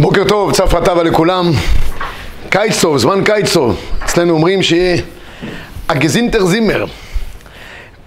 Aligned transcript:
בוקר 0.00 0.24
טוב, 0.28 0.52
צפרא 0.52 0.80
טבא 0.80 1.02
לכולם. 1.02 1.44
קיץ 2.50 2.80
טוב, 2.80 2.98
זמן 2.98 3.24
קיץ 3.24 3.52
טוב. 3.54 3.80
אצלנו 4.04 4.32
אומרים 4.32 4.62
שיהיה 4.62 5.02
הגזינטר 5.88 6.44
זימר. 6.46 6.84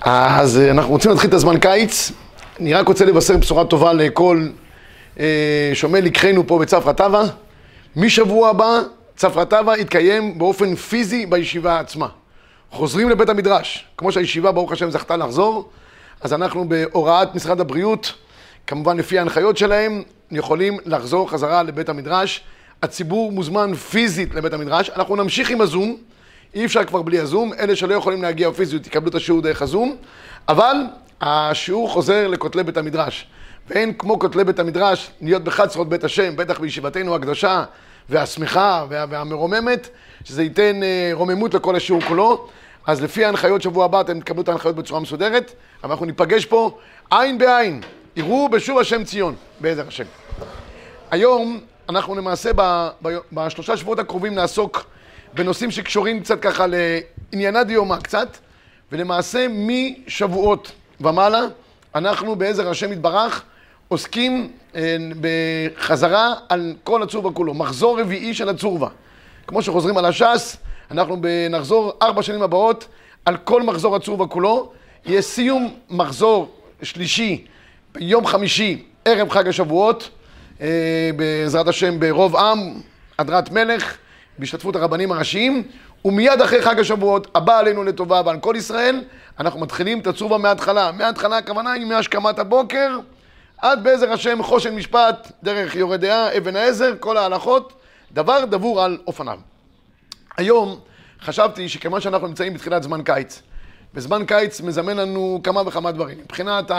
אז 0.01 0.57
אה, 0.57 0.71
אנחנו 0.71 0.91
רוצים 0.91 1.11
להתחיל 1.11 1.29
את 1.29 1.33
הזמן 1.33 1.59
קיץ. 1.59 2.11
אני 2.59 2.73
רק 2.73 2.87
רוצה 2.87 3.05
לבשר 3.05 3.37
בשורה 3.37 3.65
טובה 3.65 3.93
לכל 3.93 4.47
אה, 5.19 5.71
שומע 5.73 5.99
לקחנו 5.99 6.47
פה 6.47 6.59
בצפרא 6.59 6.93
טבא. 6.93 7.23
משבוע 7.95 8.49
הבא, 8.49 8.79
צפרא 9.15 9.43
טבא 9.43 9.77
יתקיים 9.77 10.37
באופן 10.37 10.75
פיזי 10.75 11.25
בישיבה 11.25 11.79
עצמה. 11.79 12.07
חוזרים 12.71 13.09
לבית 13.09 13.29
המדרש. 13.29 13.85
כמו 13.97 14.11
שהישיבה, 14.11 14.51
ברוך 14.51 14.71
השם, 14.71 14.89
זכתה 14.91 15.17
לחזור, 15.17 15.69
אז 16.21 16.33
אנחנו 16.33 16.69
בהוראת 16.69 17.35
משרד 17.35 17.61
הבריאות, 17.61 18.13
כמובן 18.67 18.97
לפי 18.97 19.19
ההנחיות 19.19 19.57
שלהם, 19.57 20.03
יכולים 20.31 20.77
לחזור 20.85 21.29
חזרה 21.29 21.63
לבית 21.63 21.89
המדרש. 21.89 22.43
הציבור 22.83 23.31
מוזמן 23.31 23.73
פיזית 23.73 24.35
לבית 24.35 24.53
המדרש. 24.53 24.89
אנחנו 24.89 25.15
נמשיך 25.15 25.49
עם 25.49 25.61
הזום, 25.61 25.97
אי 26.55 26.65
אפשר 26.65 26.83
כבר 26.83 27.01
בלי 27.01 27.19
הזום. 27.19 27.53
אלה 27.53 27.75
שלא 27.75 27.93
יכולים 27.93 28.21
להגיע 28.21 28.51
פיזית 28.51 28.87
יקבלו 28.87 29.09
את 29.09 29.15
השיעור 29.15 29.41
דרך 29.41 29.61
הזום, 29.61 29.95
אבל 30.47 30.75
השיעור 31.21 31.89
חוזר 31.89 32.27
לכותלי 32.27 32.63
בית 32.63 32.77
המדרש. 32.77 33.27
ואין 33.67 33.93
כמו 33.93 34.19
כותלי 34.19 34.43
בית 34.43 34.59
המדרש 34.59 35.11
להיות 35.21 35.43
בחצרות 35.43 35.89
בית 35.89 36.03
השם, 36.03 36.35
בטח 36.35 36.59
בישיבתנו 36.59 37.15
הקדושה 37.15 37.63
והשמחה 38.09 38.85
וה, 38.89 39.05
והמרוממת, 39.09 39.89
שזה 40.23 40.43
ייתן 40.43 40.83
אה, 40.83 41.09
רוממות 41.13 41.53
לכל 41.53 41.75
השיעור 41.75 42.01
כולו. 42.01 42.47
אז 42.87 43.01
לפי 43.01 43.25
ההנחיות 43.25 43.61
שבוע 43.61 43.85
הבא 43.85 44.01
אתם 44.01 44.19
תקבלו 44.19 44.41
את 44.41 44.49
ההנחיות 44.49 44.75
בצורה 44.75 44.99
מסודרת, 44.99 45.51
אבל 45.83 45.91
אנחנו 45.91 46.05
ניפגש 46.05 46.45
פה 46.45 46.77
עין 47.11 47.37
בעין. 47.37 47.81
יראו 48.21 48.49
בשוב 48.49 48.79
השם 48.79 49.03
ציון, 49.03 49.35
בעזר 49.59 49.87
השם. 49.87 50.03
היום 51.11 51.59
אנחנו 51.89 52.15
למעשה 52.15 52.51
ב, 52.55 52.89
ב, 53.01 53.17
בשלושה 53.31 53.77
שבועות 53.77 53.99
הקרובים 53.99 54.35
נעסוק 54.35 54.85
בנושאים 55.33 55.71
שקשורים 55.71 56.19
קצת 56.19 56.41
ככה 56.41 56.65
לעניינה 56.67 57.63
דיומא 57.63 57.97
קצת, 57.97 58.37
ולמעשה 58.91 59.47
משבועות 59.49 60.71
ומעלה 61.01 61.41
אנחנו 61.95 62.35
בעזר 62.35 62.69
השם 62.69 62.91
יתברך 62.93 63.43
עוסקים 63.87 64.51
אה, 64.75 64.97
בחזרה 65.21 66.33
על 66.49 66.73
כל 66.83 67.03
הצורבה 67.03 67.31
כולו, 67.31 67.53
מחזור 67.53 67.99
רביעי 68.01 68.33
של 68.33 68.49
הצורבה. 68.49 68.87
כמו 69.47 69.61
שחוזרים 69.61 69.97
על 69.97 70.05
הש"ס, 70.05 70.57
אנחנו 70.91 71.21
נחזור 71.49 71.93
ארבע 72.01 72.23
שנים 72.23 72.41
הבאות 72.41 72.87
על 73.25 73.37
כל 73.37 73.63
מחזור 73.63 73.95
הצורבה 73.95 74.27
כולו. 74.27 74.71
יהיה 75.05 75.21
סיום 75.21 75.73
מחזור 75.89 76.55
שלישי 76.83 77.45
ביום 77.93 78.25
חמישי, 78.25 78.83
ערב 79.05 79.29
חג 79.29 79.47
השבועות, 79.47 80.09
אה, 80.61 81.09
בעזרת 81.15 81.67
השם 81.67 81.99
ברוב 81.99 82.35
עם, 82.35 82.73
הדרת 83.19 83.51
מלך, 83.51 83.97
בהשתתפות 84.37 84.75
הרבנים 84.75 85.11
הראשיים, 85.11 85.63
ומיד 86.05 86.41
אחרי 86.41 86.61
חג 86.61 86.79
השבועות, 86.79 87.27
הבא 87.35 87.59
עלינו 87.59 87.83
לטובה 87.83 88.21
ועל 88.25 88.39
כל 88.39 88.55
ישראל, 88.57 89.03
אנחנו 89.39 89.59
מתחילים 89.59 89.99
את 89.99 90.07
הצורבה 90.07 90.37
מההתחלה. 90.37 90.91
מההתחלה 90.91 91.37
הכוונה 91.37 91.71
היא 91.71 91.85
מהשכמת 91.85 92.39
הבוקר 92.39 92.99
עד 93.57 93.83
בעזר 93.83 94.11
השם 94.11 94.43
חושן 94.43 94.75
משפט, 94.75 95.31
דרך 95.43 95.75
יורה 95.75 95.97
דעה, 95.97 96.37
אבן 96.37 96.55
העזר, 96.55 96.93
כל 96.99 97.17
ההלכות, 97.17 97.73
דבר 98.11 98.45
דבור 98.45 98.81
על 98.81 98.97
אופניו. 99.07 99.39
היום 100.37 100.79
חשבתי 101.21 101.69
שכיוון 101.69 102.01
שאנחנו 102.01 102.27
נמצאים 102.27 102.53
בתחילת 102.53 102.83
זמן 102.83 103.03
קיץ, 103.03 103.41
בזמן 103.93 104.25
קיץ 104.25 104.61
מזמן 104.61 104.97
לנו 104.97 105.39
כמה 105.43 105.61
וכמה 105.65 105.91
דברים. 105.91 106.17
מבחינת 106.23 106.71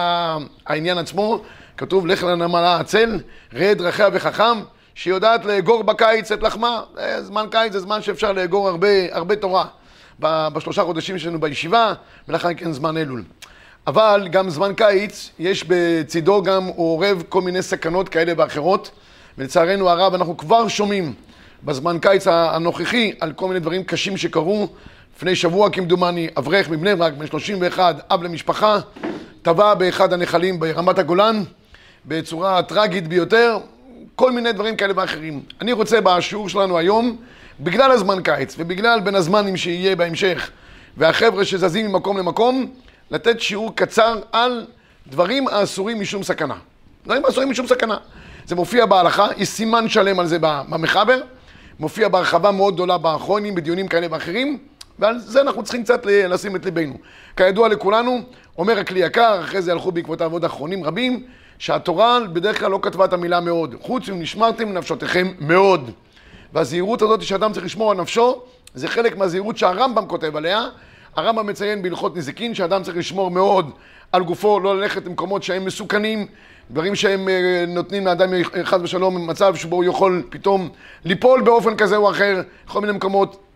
העניין 0.67 0.99
עצמו, 0.99 1.43
כתוב 1.77 2.07
לך 2.07 2.23
לנמלה 2.23 2.81
עצל, 2.81 3.21
ראה 3.55 3.75
דרכיה 3.75 4.09
וחכם, 4.13 4.61
שיודעת 4.95 5.45
לאגור 5.45 5.85
בקיץ 5.85 6.33
את 6.33 6.43
לחמה. 6.43 6.83
זמן 7.21 7.47
קיץ 7.51 7.73
זה 7.73 7.81
זמן 7.81 8.03
שאפשר 8.03 8.33
לאגור 8.33 8.69
הרבה, 8.69 8.89
הרבה 9.11 9.37
תורה 9.37 9.65
בשלושה 10.21 10.85
חודשים 10.85 11.19
שלנו 11.19 11.41
בישיבה, 11.41 11.95
ולאחר 12.29 12.49
מכן 12.49 12.73
זמן 12.73 12.97
אלול. 12.97 13.23
אבל 13.87 14.29
גם 14.31 14.51
זמן 14.51 14.75
קיץ, 14.75 15.31
יש 15.39 15.65
בצידו 15.69 16.43
גם, 16.43 16.65
הוא 16.65 16.93
עורב 16.93 17.23
כל 17.29 17.41
מיני 17.41 17.63
סכנות 17.63 18.09
כאלה 18.09 18.33
ואחרות, 18.37 18.91
ולצערנו 19.39 19.91
הרב 19.91 20.15
אנחנו 20.15 20.37
כבר 20.37 20.69
שומעים 20.69 21.15
בזמן 21.65 21.99
קיץ 21.99 22.27
הנוכחי 22.27 23.13
על 23.21 23.33
כל 23.33 23.49
מיני 23.49 23.61
דברים 23.61 23.85
קשים 23.85 24.17
שקרו. 24.17 24.69
לפני 25.23 25.37
שבוע 25.37 25.71
כמדומני, 25.71 26.29
אברך 26.39 26.71
מבני 26.71 26.97
ברק, 26.97 27.13
בן 27.13 27.27
31, 27.27 28.13
אב 28.13 28.23
למשפחה, 28.23 28.79
טבע 29.43 29.75
באחד 29.75 30.13
הנחלים 30.13 30.61
ברמת 30.61 30.99
הגולן 30.99 31.43
בצורה 32.07 32.63
טרגית 32.63 33.09
ביותר, 33.09 33.59
כל 34.17 34.33
מיני 34.33 34.53
דברים 34.53 34.77
כאלה 34.77 34.93
ואחרים. 34.97 35.41
אני 35.61 35.73
רוצה 35.73 36.01
בשיעור 36.01 36.49
שלנו 36.49 36.79
היום, 36.79 37.17
בגלל 37.61 37.91
הזמן 37.91 38.23
קיץ 38.23 38.55
ובגלל 38.59 39.01
בין 39.01 39.15
הזמנים 39.15 39.57
שיהיה 39.57 39.97
בהמשך 39.97 40.51
והחבר'ה 40.97 41.45
שזזים 41.45 41.87
ממקום 41.87 42.19
למקום, 42.19 42.67
לתת 43.11 43.41
שיעור 43.41 43.77
קצר 43.77 44.21
על 44.33 44.67
דברים 45.07 45.49
האסורים 45.49 46.01
משום 46.01 46.23
סכנה. 46.23 46.57
דברים 47.05 47.25
האסורים 47.25 47.51
משום 47.51 47.67
סכנה. 47.67 47.97
זה 48.47 48.55
מופיע 48.55 48.87
בהלכה, 48.87 49.27
יש 49.37 49.49
סימן 49.49 49.89
שלם 49.89 50.21
על 50.21 50.27
זה 50.27 50.39
במחבר, 50.41 51.21
מופיע 51.81 52.09
בהרחבה 52.09 52.51
מאוד 52.51 52.75
גדולה 52.75 52.99
באחרונים, 52.99 53.55
בדיונים 53.55 53.89
כאלה 53.89 54.07
ואחרים, 54.11 54.59
ועל 55.03 55.19
זה 55.19 55.41
אנחנו 55.41 55.63
צריכים 55.63 55.85
קצת 55.85 56.07
לשים 56.07 56.57
את 56.57 56.65
ליבנו. 56.65 56.95
כידוע 57.37 57.69
לכולנו, 57.69 58.21
אומר 58.59 58.79
הכלי 58.79 59.01
יקר, 59.01 59.41
אחרי 59.41 59.63
זה 59.63 59.73
הלכו 59.73 59.93
בעקבותיו 59.93 60.33
עוד 60.33 60.45
אחרונים 60.45 60.85
רבים, 60.85 61.27
שהתורה 61.59 62.19
בדרך 62.33 62.61
כלל 62.61 62.71
לא 62.71 62.79
כתבה 62.83 63.05
את 63.05 63.13
המילה 63.13 63.41
מאוד, 63.41 63.75
חוץ 63.81 64.09
נשמרתם 64.09 64.69
לנפשותיכם 64.69 65.33
מאוד. 65.39 65.91
והזהירות 66.53 67.03
הזאת 67.03 67.23
שאדם 67.23 67.53
צריך 67.53 67.67
לשמור 67.67 67.91
על 67.91 67.97
נפשו, 67.97 68.43
זה 68.75 68.89
חלק 68.89 69.17
מהזהירות 69.17 69.59
שהרמב"ם 69.59 70.07
כותב 70.07 70.37
עליה. 70.37 70.65
הרמב"ם 71.17 71.47
מציין 71.47 71.83
בהלכות 71.83 72.17
נזיקין 72.17 72.55
שאדם 72.55 72.83
צריך 72.83 72.97
לשמור 72.97 73.31
מאוד 73.31 73.71
על 74.13 74.23
גופו, 74.23 74.61
לא 74.61 74.77
ללכת 74.77 75.07
למקומות 75.07 75.43
שהם 75.43 75.65
מסוכנים, 75.65 76.27
דברים 76.71 76.95
שהם 76.95 77.29
אה, 77.29 77.65
נותנים 77.69 78.07
לאדם 78.07 78.31
חס 78.65 78.81
ושלום 78.83 79.31
מצב 79.31 79.55
שבו 79.55 79.77
הוא 79.77 79.85
יכול 79.85 80.23
פתאום 80.31 80.69
ליפול 81.05 81.43
באופן 81.43 81.77
כזה 81.77 81.97
או 81.97 82.11
אחר, 82.11 82.43
בכל 82.67 82.81
מיני 82.81 82.93
מקומות. 82.93 83.52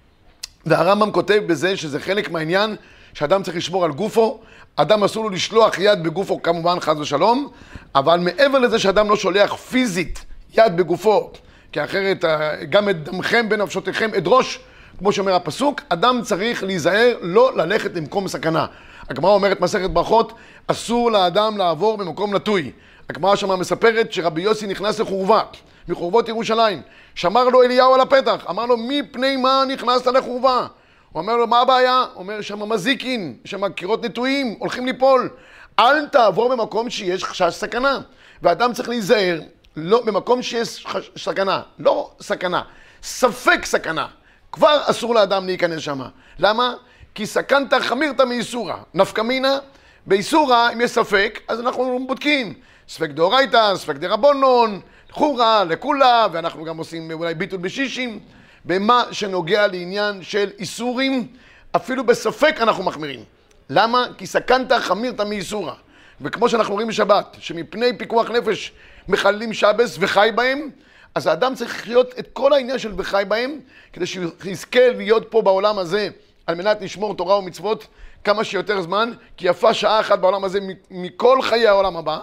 והרמב"ם 0.67 1.11
כותב 1.11 1.43
בזה 1.47 1.77
שזה 1.77 2.01
חלק 2.01 2.31
מהעניין 2.31 2.77
שאדם 3.15 3.43
צריך 3.43 3.57
לשמור 3.57 3.85
על 3.85 3.93
גופו, 3.93 4.41
אדם 4.77 5.05
אסור 5.05 5.25
לו 5.25 5.31
לשלוח 5.31 5.79
יד 5.79 6.03
בגופו 6.03 6.43
כמובן 6.43 6.81
חס 6.81 6.97
ושלום, 6.97 7.49
אבל 7.95 8.21
מעבר 8.21 8.59
לזה 8.59 8.79
שאדם 8.79 9.09
לא 9.09 9.17
שולח 9.17 9.55
פיזית 9.55 10.25
יד 10.59 10.77
בגופו, 10.77 11.31
כי 11.73 11.85
אחרת 11.85 12.25
אה, 12.25 12.65
גם 12.65 12.89
את 12.89 13.05
דמכם 13.05 13.49
בנפשותיכם 13.49 14.11
אדרוש, 14.17 14.61
כמו 14.99 15.13
שאומר 15.13 15.35
הפסוק, 15.35 15.81
אדם 15.89 16.21
צריך 16.23 16.65
להיזהר 16.65 17.17
לא 17.21 17.57
ללכת 17.57 17.97
למקום 17.97 18.29
סכנה. 18.29 18.67
הגמרא 19.11 19.31
אומרת 19.31 19.61
מסכת 19.61 19.91
ברכות, 19.91 20.33
אסור 20.67 21.11
לאדם 21.11 21.59
לעבור 21.59 21.97
במקום 21.97 22.35
נטוי. 22.35 22.73
הגמרא 23.11 23.37
שמה 23.37 23.57
מספרת 23.57 24.13
שרבי 24.13 24.43
יוסי 24.43 24.67
נכנס 24.67 24.99
לחורבה, 24.99 25.41
מחורבות 25.89 26.29
ירושלים. 26.29 26.83
שמר 27.15 27.45
לו 27.49 27.63
אליהו 27.63 27.95
על 27.95 28.01
הפתח, 28.01 28.45
אמר 28.51 28.67
לו, 28.67 28.77
מפני 28.77 29.37
מה 29.37 29.65
נכנסת 29.69 30.07
לחורבה? 30.07 30.67
הוא 31.13 31.23
אומר 31.23 31.37
לו, 31.37 31.47
מה 31.47 31.61
הבעיה? 31.61 32.05
הוא 32.13 32.23
אומר, 32.23 32.41
שם 32.41 32.69
מזיקין, 32.69 33.37
שם 33.45 33.69
קירות 33.69 34.05
נטועים, 34.05 34.57
הולכים 34.59 34.87
ליפול. 34.87 35.29
אל 35.79 36.07
תעבור 36.07 36.49
במקום 36.49 36.91
שיש 36.91 37.25
חשש 37.25 37.55
סכנה. 37.55 37.99
ואדם 38.43 38.73
צריך 38.73 38.89
להיזהר, 38.89 39.41
לא, 39.77 40.03
במקום 40.05 40.43
שיש 40.43 40.87
חש... 40.87 41.11
סכנה, 41.19 41.63
לא 41.79 42.11
סכנה, 42.21 42.63
ספק 43.03 43.65
סכנה. 43.65 44.07
כבר 44.53 44.81
אסור 44.85 45.15
לאדם 45.15 45.47
להיכנס 45.47 45.83
שם. 45.83 46.01
למה? 46.39 46.75
כי 47.15 47.27
סכנת 47.27 47.75
חמירתא 47.75 48.23
מאיסורא. 48.23 48.75
נפקא 48.95 49.21
מינה, 49.21 49.59
באיסורא, 50.07 50.69
אם 50.73 50.81
יש 50.81 50.91
ספק, 50.91 51.41
אז 51.49 51.61
אנחנו 51.61 51.99
בודקים. 52.07 52.55
ספק 52.89 53.11
דאורייתא, 53.11 53.77
ספק 53.77 53.97
דרבונון, 53.97 54.81
חורא, 55.17 55.65
לקולה, 55.69 56.27
ואנחנו 56.33 56.65
גם 56.65 56.79
עושים 56.79 57.11
אולי 57.11 57.35
ביטול 57.35 57.59
בשישים. 57.59 58.19
במה 58.65 59.05
שנוגע 59.11 59.67
לעניין 59.67 60.23
של 60.23 60.51
איסורים, 60.59 61.27
אפילו 61.77 62.07
בספק 62.07 62.57
אנחנו 62.61 62.83
מחמירים. 62.83 63.25
למה? 63.71 64.07
כי 64.19 64.27
סכנת 64.27 64.73
חמירתא 64.73 65.23
מאיסורא. 65.23 65.73
וכמו 66.21 66.49
שאנחנו 66.49 66.75
רואים 66.75 66.89
בשבת, 66.89 67.37
שמפני 67.41 67.99
פיקוח 67.99 68.31
נפש 68.31 68.73
מחללים 69.09 69.53
שבס 69.53 69.97
וחי 70.01 70.31
בהם, 70.35 70.71
אז 71.15 71.27
האדם 71.27 71.55
צריך 71.55 71.75
לחיות 71.75 72.15
את 72.19 72.29
כל 72.33 72.53
העניין 72.53 72.79
של 72.79 72.93
וחי 72.97 73.23
בהם, 73.29 73.61
כדי 73.93 74.07
שיזכה 74.07 74.89
להיות 74.97 75.27
פה 75.31 75.43
בעולם 75.43 75.79
הזה, 75.79 76.09
על 76.47 76.55
מנת 76.55 76.83
לשמור 76.83 77.15
תורה 77.15 77.39
ומצוות 77.39 77.87
כמה 78.25 78.45
שיותר 78.45 78.83
זמן, 78.83 79.13
כי 79.37 79.49
יפה 79.49 79.75
שעה 79.75 80.01
אחת 80.01 80.19
בעולם 80.19 80.45
הזה 80.45 80.59
מכל 80.91 81.43
חיי 81.43 81.67
העולם 81.67 81.97
הבא. 81.97 82.19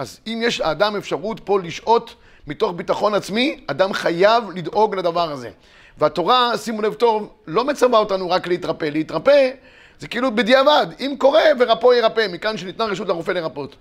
אז 0.00 0.20
אם 0.26 0.40
יש 0.42 0.60
לאדם 0.60 0.96
אפשרות 0.96 1.40
פה 1.44 1.60
לשהות 1.60 2.14
מתוך 2.46 2.72
ביטחון 2.76 3.14
עצמי, 3.14 3.60
אדם 3.66 3.92
חייב 3.92 4.44
לדאוג 4.54 4.94
לדבר 4.94 5.30
הזה. 5.30 5.50
והתורה, 5.98 6.58
שימו 6.58 6.82
לב 6.82 6.94
טוב, 6.94 7.32
לא 7.46 7.64
מצווה 7.64 7.98
אותנו 7.98 8.30
רק 8.30 8.46
להתרפא. 8.46 8.84
להתרפא 8.84 9.50
זה 9.98 10.08
כאילו 10.08 10.34
בדיעבד, 10.34 10.86
אם 11.00 11.14
קורה 11.18 11.42
ורפוא 11.58 11.94
ירפא, 11.94 12.26
מכאן 12.32 12.56
שניתנה 12.56 12.84
רשות 12.84 13.08
לרופא 13.08 13.30
לרפות. 13.30 13.76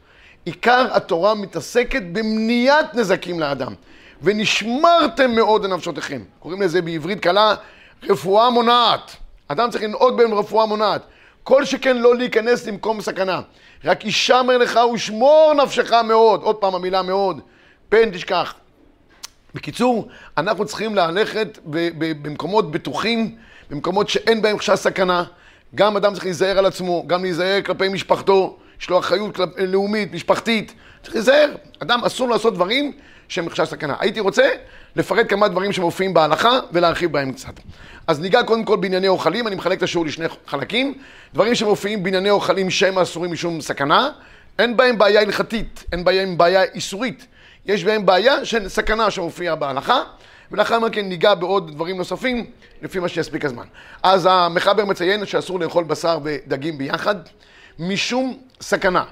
עיקר 0.46 0.88
התורה 0.92 1.34
מתעסקת 1.34 2.02
במניעת 2.12 2.96
נזקים 2.96 3.40
לאדם. 3.40 3.74
ונשמרתם 4.22 5.32
מאוד 5.32 5.66
לנפשותיכם. 5.66 6.22
קוראים 6.40 6.62
לזה 6.62 6.82
בעברית 6.82 7.20
קלה 7.20 7.56
רפואה 8.04 8.50
מונעת. 8.50 9.16
אדם 9.48 9.70
צריך 9.70 9.84
לנהוג 9.84 10.18
בהם 10.18 10.34
רפואה 10.34 10.66
מונעת. 10.66 11.02
כל 11.50 11.66
שכן 11.66 11.98
לא 11.98 12.16
להיכנס 12.16 12.68
למקום 12.68 13.02
סכנה. 13.02 13.42
רק 13.86 14.06
ישמר 14.06 14.58
לך 14.58 14.80
ושמור 14.94 15.54
נפשך 15.64 15.92
מאוד. 15.94 16.42
עוד 16.44 16.56
פעם 16.56 16.76
המילה 16.76 17.02
מאוד. 17.02 17.40
פן 17.90 18.12
תשכח. 18.12 18.54
בקיצור, 19.54 20.08
אנחנו 20.38 20.66
צריכים 20.66 20.96
ללכת 20.96 21.60
במקומות 22.22 22.72
בטוחים, 22.72 23.36
במקומות 23.70 24.10
שאין 24.10 24.42
בהם 24.42 24.58
חשש 24.58 24.80
סכנה. 24.80 25.24
גם 25.76 25.98
אדם 25.98 26.14
צריך 26.14 26.26
להיזהר 26.26 26.58
על 26.58 26.66
עצמו, 26.66 27.04
גם 27.08 27.24
להיזהר 27.24 27.62
כלפי 27.62 27.90
משפחתו, 27.90 28.58
יש 28.82 28.90
לו 28.90 29.00
אחריות 29.00 29.36
כלפ... 29.36 29.50
לאומית, 29.58 30.14
משפחתית. 30.14 30.74
צריך 31.04 31.16
להיזהר. 31.16 31.50
אדם 31.80 32.04
אסור 32.04 32.30
לעשות 32.30 32.54
דברים 32.54 32.92
שהם 33.28 33.50
חשש 33.50 33.70
סכנה. 33.70 33.96
הייתי 34.00 34.20
רוצה 34.20 34.50
לפרט 34.96 35.26
כמה 35.30 35.48
דברים 35.48 35.72
שמופיעים 35.72 36.14
בהלכה 36.14 36.60
ולהרחיב 36.72 37.12
בהם 37.12 37.34
קצת. 37.34 37.54
אז 38.08 38.20
ניגע 38.20 38.44
קודם 38.44 38.66
כל 38.66 38.78
בענייני 38.78 39.08
אוכלים, 39.08 39.48
אני 39.48 39.56
מחלק 39.56 39.78
את 39.78 39.84
השיעור 39.84 40.06
לשני 40.06 40.26
חלקים. 40.48 40.94
דברים 41.34 41.56
שמופיעים 41.56 42.04
בענייני 42.04 42.30
אוכלים 42.30 42.70
שהם 42.70 43.00
אסורים 43.00 43.32
משום 43.32 43.62
סכנה, 43.62 44.10
אין 44.60 44.78
בהם 44.78 44.98
בעיה 44.98 45.22
הלכתית, 45.22 45.84
אין 45.92 46.04
בהם 46.04 46.38
בעיה 46.38 46.64
איסורית. 46.64 47.26
יש 47.66 47.84
בהם 47.84 48.06
בעיה 48.06 48.46
של 48.46 48.70
סכנה 48.70 49.12
שמופיעה 49.12 49.56
בהלכה, 49.56 50.02
ולאחר 50.52 50.80
מכן 50.80 51.06
ניגע 51.06 51.34
בעוד 51.36 51.72
דברים 51.72 51.98
נוספים, 51.98 52.46
לפי 52.82 53.00
מה 53.00 53.10
שיספיק 53.10 53.46
הזמן. 53.46 53.66
אז 54.04 54.28
המחבר 54.32 54.86
מציין 54.86 55.26
שאסור 55.26 55.60
לאכול 55.60 55.84
בשר 55.84 56.20
ודגים 56.24 56.78
ביחד, 56.78 57.16
משום 57.80 58.38
סכנה. 58.62 59.04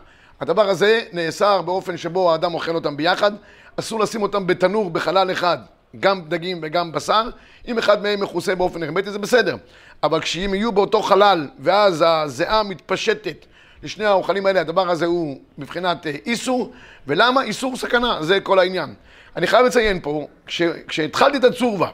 הדבר 0.41 0.69
הזה 0.69 1.01
נאסר 1.13 1.61
באופן 1.61 1.97
שבו 1.97 2.31
האדם 2.31 2.53
אוכל 2.53 2.75
אותם 2.75 2.97
ביחד, 2.97 3.31
אסור 3.79 3.99
לשים 3.99 4.21
אותם 4.21 4.47
בתנור 4.47 4.89
בחלל 4.89 5.31
אחד, 5.31 5.57
גם 5.99 6.21
דגים 6.27 6.59
וגם 6.61 6.91
בשר, 6.91 7.29
אם 7.67 7.77
אחד 7.77 8.03
מהם 8.03 8.21
מכוסה 8.21 8.55
באופן 8.55 8.83
הרמטי 8.83 9.11
זה 9.11 9.19
בסדר, 9.19 9.57
אבל 10.03 10.21
כשהם 10.21 10.53
יהיו 10.53 10.71
באותו 10.71 11.01
חלל 11.01 11.47
ואז 11.59 12.03
הזיעה 12.07 12.63
מתפשטת 12.63 13.45
לשני 13.83 14.05
האוכלים 14.05 14.45
האלה, 14.45 14.61
הדבר 14.61 14.89
הזה 14.89 15.05
הוא 15.05 15.39
מבחינת 15.57 16.07
אה, 16.07 16.11
איסור, 16.25 16.73
ולמה? 17.07 17.43
איסור 17.43 17.77
סכנה, 17.77 18.17
זה 18.21 18.39
כל 18.39 18.59
העניין. 18.59 18.93
אני 19.35 19.47
חייב 19.47 19.65
לציין 19.65 19.99
פה, 20.01 20.27
כש, 20.45 20.61
כשהתחלתי 20.87 21.37
את 21.37 21.43
הצורבה 21.43 21.89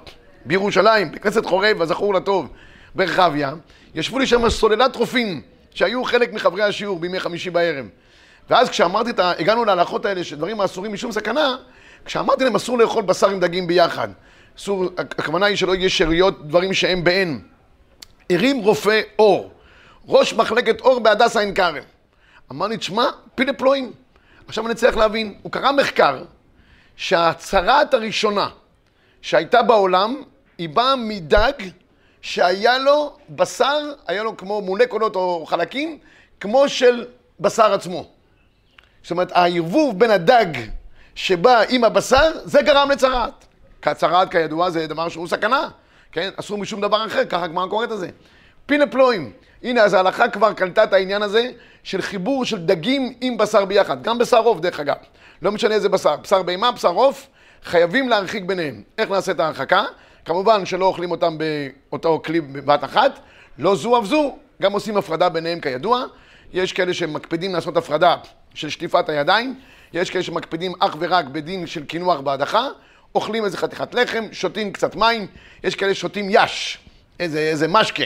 בירושלים, 0.46 1.12
בכנסת 1.12 1.46
חורב, 1.46 1.82
הזכור 1.82 2.14
לטוב, 2.14 2.50
ברחביה, 2.96 3.54
ישבו 3.96 4.20
לי 4.20 4.28
שם 4.28 4.50
סוללת 4.50 4.96
רופאים, 4.96 5.42
שהיו 5.74 6.04
חלק 6.04 6.34
מחברי 6.34 6.64
השיעור 6.64 7.00
בימי 7.00 7.20
חמישי 7.20 7.50
בערב. 7.50 7.86
ואז 8.50 8.70
כשאמרתי, 8.70 9.10
את 9.10 9.20
ה... 9.20 9.32
הגענו 9.40 9.66
להלכות 9.66 10.06
האלה 10.06 10.24
שדברים 10.24 10.62
אסורים 10.62 10.94
משום 10.94 11.12
סכנה, 11.12 11.56
כשאמרתי 12.06 12.44
להם 12.44 12.56
אסור 12.56 12.78
לאכול 12.78 13.04
בשר 13.04 13.30
עם 13.30 13.40
דגים 13.40 13.68
ביחד, 13.68 14.08
אסור, 14.58 14.86
הכוונה 14.98 15.46
היא 15.46 15.56
שלא 15.56 15.76
יהיה 15.76 15.90
שאריות 15.90 16.48
דברים 16.48 16.74
שהם 16.74 17.04
באין. 17.04 17.42
הרים 18.30 18.58
רופא 18.58 19.02
אור, 19.20 19.52
ראש 20.08 20.34
מחלקת 20.34 20.82
אור 20.82 21.00
בהדסה 21.00 21.40
עין 21.40 21.54
כרם. 21.54 21.84
אמר 22.52 22.68
לי, 22.68 22.78
תשמע, 22.78 23.06
פילה 23.36 23.54
פלואים. 23.54 23.94
עכשיו 24.48 24.68
אני 24.68 24.76
צריך 24.76 24.98
להבין, 24.98 25.34
הוא 25.42 25.52
קרא 25.52 25.72
מחקר 25.72 26.24
שהצהרת 26.96 27.94
הראשונה 27.94 28.50
שהייתה 29.22 29.62
בעולם, 29.62 30.22
היא 30.58 30.70
באה 30.70 30.96
מדג 30.96 31.52
שהיה 32.22 32.78
לו 32.78 33.16
בשר, 33.30 33.92
היה 34.08 34.24
לו 34.24 34.38
כמו 34.38 34.62
מולקולות 34.62 35.16
או 35.16 35.46
חלקים, 35.46 35.98
כמו 36.40 36.70
של 36.70 37.06
בשר 37.40 37.74
עצמו. 37.74 38.10
זאת 39.04 39.12
אומרת, 39.12 39.32
הערבוב 39.32 40.00
בין 40.00 40.12
הדג 40.12 40.46
שבא 41.16 41.62
עם 41.70 41.84
הבשר, 41.84 42.32
זה 42.44 42.62
גרם 42.62 42.92
לצרעת. 42.92 43.46
צרעת, 43.94 44.32
כידוע, 44.32 44.70
זה 44.70 44.88
דבר 44.88 45.10
שהוא 45.10 45.28
סכנה, 45.28 45.70
כן? 46.12 46.30
אסור 46.36 46.58
משום 46.58 46.82
דבר 46.82 47.06
אחר, 47.06 47.26
ככה 47.26 47.44
הגמרא 47.44 47.68
קוראת 47.68 47.92
לזה. 47.92 48.10
פינה 48.66 48.88
פלואים. 48.88 49.32
הנה, 49.64 49.82
אז 49.82 49.94
ההלכה 49.94 50.30
כבר 50.30 50.54
קלטה 50.54 50.84
את 50.84 50.94
העניין 50.94 51.22
הזה 51.22 51.52
של 51.84 52.02
חיבור 52.02 52.46
של 52.46 52.66
דגים 52.66 53.14
עם 53.22 53.38
בשר 53.38 53.66
ביחד. 53.66 54.04
גם 54.04 54.18
בשר 54.18 54.38
עוף, 54.38 54.60
דרך 54.60 54.80
אגב. 54.80 54.96
לא 55.42 55.52
משנה 55.52 55.76
איזה 55.76 55.90
בשר. 55.90 56.16
בשר 56.16 56.44
בהמה, 56.44 56.72
בשר 56.72 56.90
עוף, 56.90 57.28
חייבים 57.64 58.10
להרחיק 58.10 58.44
ביניהם. 58.44 58.82
איך 58.98 59.10
נעשה 59.10 59.32
את 59.32 59.40
ההרחקה? 59.40 59.84
כמובן 60.26 60.66
שלא 60.66 60.86
אוכלים 60.86 61.12
אותם 61.12 61.38
באותו 61.38 62.22
כלי 62.26 62.42
בבת 62.42 62.84
אחת. 62.84 63.20
לא 63.58 63.76
זו 63.76 64.00
אף 64.00 64.06
זו, 64.06 64.36
גם 64.62 64.74
עושים 64.74 64.98
הפרדה 64.98 65.30
ביניהם 65.30 65.60
כידוע. 65.60 66.04
יש 66.54 66.74
כאלה 66.74 66.94
שמקפידים 66.94 67.54
לעשות 67.54 67.78
הפרדה 67.78 68.16
של 68.54 68.70
שטיפת 68.70 69.10
הידיים, 69.10 69.60
יש 69.94 70.10
כאלה 70.10 70.24
שמקפידים 70.24 70.74
אך 70.80 70.96
ורק 71.00 71.26
בדין 71.26 71.68
של 71.68 71.86
קינוח 71.86 72.20
בהדחה, 72.20 72.68
אוכלים 73.16 73.46
איזה 73.46 73.58
חתיכת 73.58 73.94
לחם, 73.94 74.24
שותים 74.32 74.72
קצת 74.72 74.96
מים, 74.96 75.28
יש 75.64 75.76
כאלה 75.76 75.96
שותים 75.96 76.28
יש, 76.30 76.78
איזה, 77.20 77.40
איזה 77.40 77.68
משקה, 77.68 78.04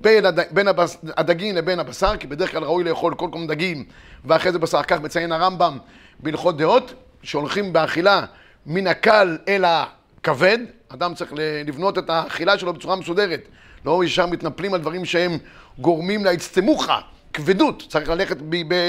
בין, 0.00 0.26
הד... 0.26 0.40
בין 0.50 0.68
הבס... 0.68 0.98
הדגים 1.16 1.56
לבין 1.56 1.78
הבשר, 1.78 2.16
כי 2.16 2.26
בדרך 2.26 2.50
כלל 2.50 2.64
ראוי 2.64 2.84
לאכול 2.84 3.14
כל 3.14 3.28
כל 3.32 3.46
דגים 3.46 3.84
ואחרי 4.24 4.52
זה 4.52 4.58
בשר, 4.58 4.82
כך 4.82 5.00
מציין 5.00 5.32
הרמב"ם 5.32 5.78
בהלכות 6.20 6.56
דעות, 6.56 6.94
שהולכים 7.22 7.72
באכילה 7.72 8.24
מן 8.66 8.86
הקל 8.86 9.38
אל 9.48 9.64
הכבד, 9.64 10.58
אדם 10.88 11.14
צריך 11.14 11.32
לבנות 11.66 11.98
את 11.98 12.10
האכילה 12.10 12.58
שלו 12.58 12.72
בצורה 12.72 12.96
מסודרת, 12.96 13.48
לא 13.84 14.04
ישר 14.04 14.26
מתנפלים 14.26 14.74
על 14.74 14.80
דברים 14.80 15.04
שהם 15.04 15.38
גורמים 15.78 16.24
להצטמוכה. 16.24 17.00
כבדות, 17.38 17.82
צריך 17.88 18.08
ללכת 18.08 18.36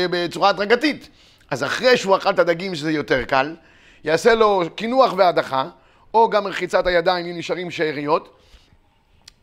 בצורה 0.10 0.50
הדרגתית. 0.50 1.10
אז 1.52 1.64
אחרי 1.64 1.98
שהוא 1.98 2.18
אכל 2.18 2.30
את 2.30 2.40
הדגים, 2.40 2.76
שזה 2.76 2.92
יותר 2.92 3.24
קל, 3.24 3.56
יעשה 4.04 4.36
לו 4.36 4.64
קינוח 4.76 5.14
והדחה, 5.18 5.66
או 6.14 6.30
גם 6.30 6.48
רחיצת 6.48 6.88
הידיים 6.88 7.26
אם 7.26 7.38
נשארים 7.38 7.72
שאריות. 7.72 8.36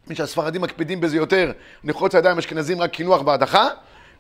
מי 0.07 0.15
שהספרדים 0.15 0.63
מקפידים 0.63 1.01
בזה 1.01 1.17
יותר, 1.17 1.53
נחוץ 1.85 2.15
הידיים 2.15 2.39
אשכנזים 2.39 2.81
רק 2.81 2.91
קינוח 2.91 3.27
והדחה, 3.27 3.69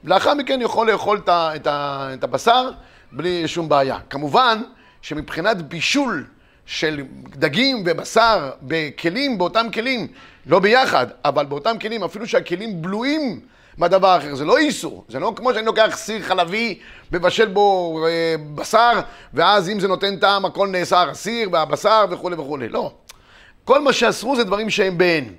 ולאחר 0.04 0.34
מכן 0.34 0.60
יכול 0.62 0.90
לאכול 0.90 1.18
את, 1.18 1.28
את, 1.28 1.66
את 2.14 2.24
הבשר 2.24 2.70
בלי 3.12 3.48
שום 3.48 3.68
בעיה. 3.68 3.98
כמובן 4.10 4.62
שמבחינת 5.02 5.62
בישול 5.62 6.26
של 6.66 7.02
דגים 7.28 7.82
ובשר 7.86 8.50
בכלים, 8.62 9.38
באותם 9.38 9.66
כלים, 9.74 10.06
לא 10.46 10.58
ביחד, 10.58 11.06
אבל 11.24 11.44
באותם 11.44 11.76
כלים, 11.80 12.04
אפילו 12.04 12.26
שהכלים 12.26 12.82
בלויים 12.82 13.40
מהדבר 13.78 14.16
אחר. 14.16 14.34
זה 14.34 14.44
לא 14.44 14.58
איסור, 14.58 15.04
זה 15.08 15.18
לא 15.18 15.32
כמו 15.36 15.54
שאני 15.54 15.66
לוקח 15.66 15.90
סיר 15.94 16.22
חלבי, 16.22 16.78
מבשל 17.12 17.48
בו 17.48 18.00
אה, 18.06 18.34
בשר, 18.54 19.00
ואז 19.34 19.68
אם 19.68 19.80
זה 19.80 19.88
נותן 19.88 20.16
טעם 20.16 20.44
הכל 20.44 20.68
נאסר, 20.68 21.10
הסיר 21.10 21.48
והבשר 21.52 22.04
וכולי 22.10 22.36
וכולי. 22.36 22.68
לא. 22.68 22.92
כל 23.64 23.80
מה 23.80 23.92
שאסרו 23.92 24.36
זה 24.36 24.44
דברים 24.44 24.70
שהם 24.70 24.98
בעין. 24.98 25.34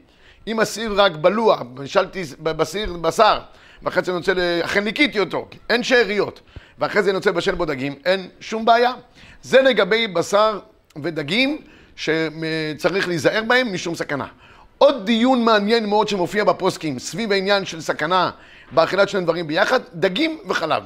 אם 0.47 0.59
הסיר 0.59 0.93
רק 1.01 1.11
בלוע, 1.11 1.61
נשאלתי 1.79 2.23
בסיר 2.39 2.93
בשר, 2.93 3.39
ואחרי 3.83 4.03
זה 4.03 4.11
אני 4.11 4.17
רוצה, 4.17 4.33
אכן 4.63 4.83
ניקיתי 4.83 5.19
אותו, 5.19 5.47
אין 5.69 5.83
שאריות, 5.83 6.39
ואחרי 6.79 7.03
זה 7.03 7.09
אני 7.09 7.17
רוצה 7.17 7.29
לבשל 7.29 7.55
בו 7.55 7.65
דגים, 7.65 7.95
אין 8.05 8.29
שום 8.39 8.65
בעיה. 8.65 8.93
זה 9.41 9.61
לגבי 9.61 10.07
בשר 10.07 10.59
ודגים 11.03 11.61
שצריך 11.95 13.07
להיזהר 13.07 13.43
בהם 13.43 13.73
משום 13.73 13.95
סכנה. 13.95 14.27
עוד 14.77 15.05
דיון 15.05 15.45
מעניין 15.45 15.85
מאוד 15.85 16.07
שמופיע 16.07 16.43
בפוסקים 16.43 16.99
סביב 16.99 17.31
העניין 17.31 17.65
של 17.65 17.81
סכנה 17.81 18.31
באכילת 18.71 19.09
שני 19.09 19.21
דברים 19.21 19.47
ביחד, 19.47 19.79
דגים 19.93 20.39
וחלב. 20.47 20.83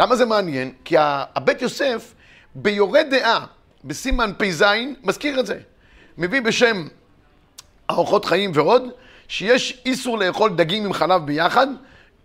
למה 0.00 0.16
זה 0.16 0.24
מעניין? 0.24 0.72
כי 0.84 0.96
הבית 0.98 1.62
יוסף 1.62 2.14
ביורה 2.54 3.02
דעה 3.02 3.44
בסימן 3.84 4.32
פ"ז 4.38 4.64
מזכיר 5.02 5.40
את 5.40 5.46
זה. 5.46 5.58
מביא 6.18 6.40
בשם 6.40 6.86
ארוחות 7.90 8.24
חיים 8.24 8.50
ועוד, 8.54 8.82
שיש 9.28 9.82
איסור 9.86 10.18
לאכול 10.18 10.50
דגים 10.56 10.84
עם 10.84 10.92
חלב 10.92 11.26
ביחד, 11.26 11.66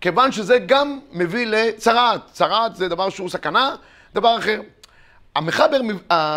כיוון 0.00 0.32
שזה 0.32 0.58
גם 0.58 0.98
מביא 1.12 1.46
לצרעת. 1.46 2.20
צרעת 2.32 2.76
זה 2.76 2.88
דבר 2.88 3.10
שהוא 3.10 3.28
סכנה, 3.28 3.74
דבר 4.14 4.38
אחר. 4.38 4.60
המחבר 5.36 5.80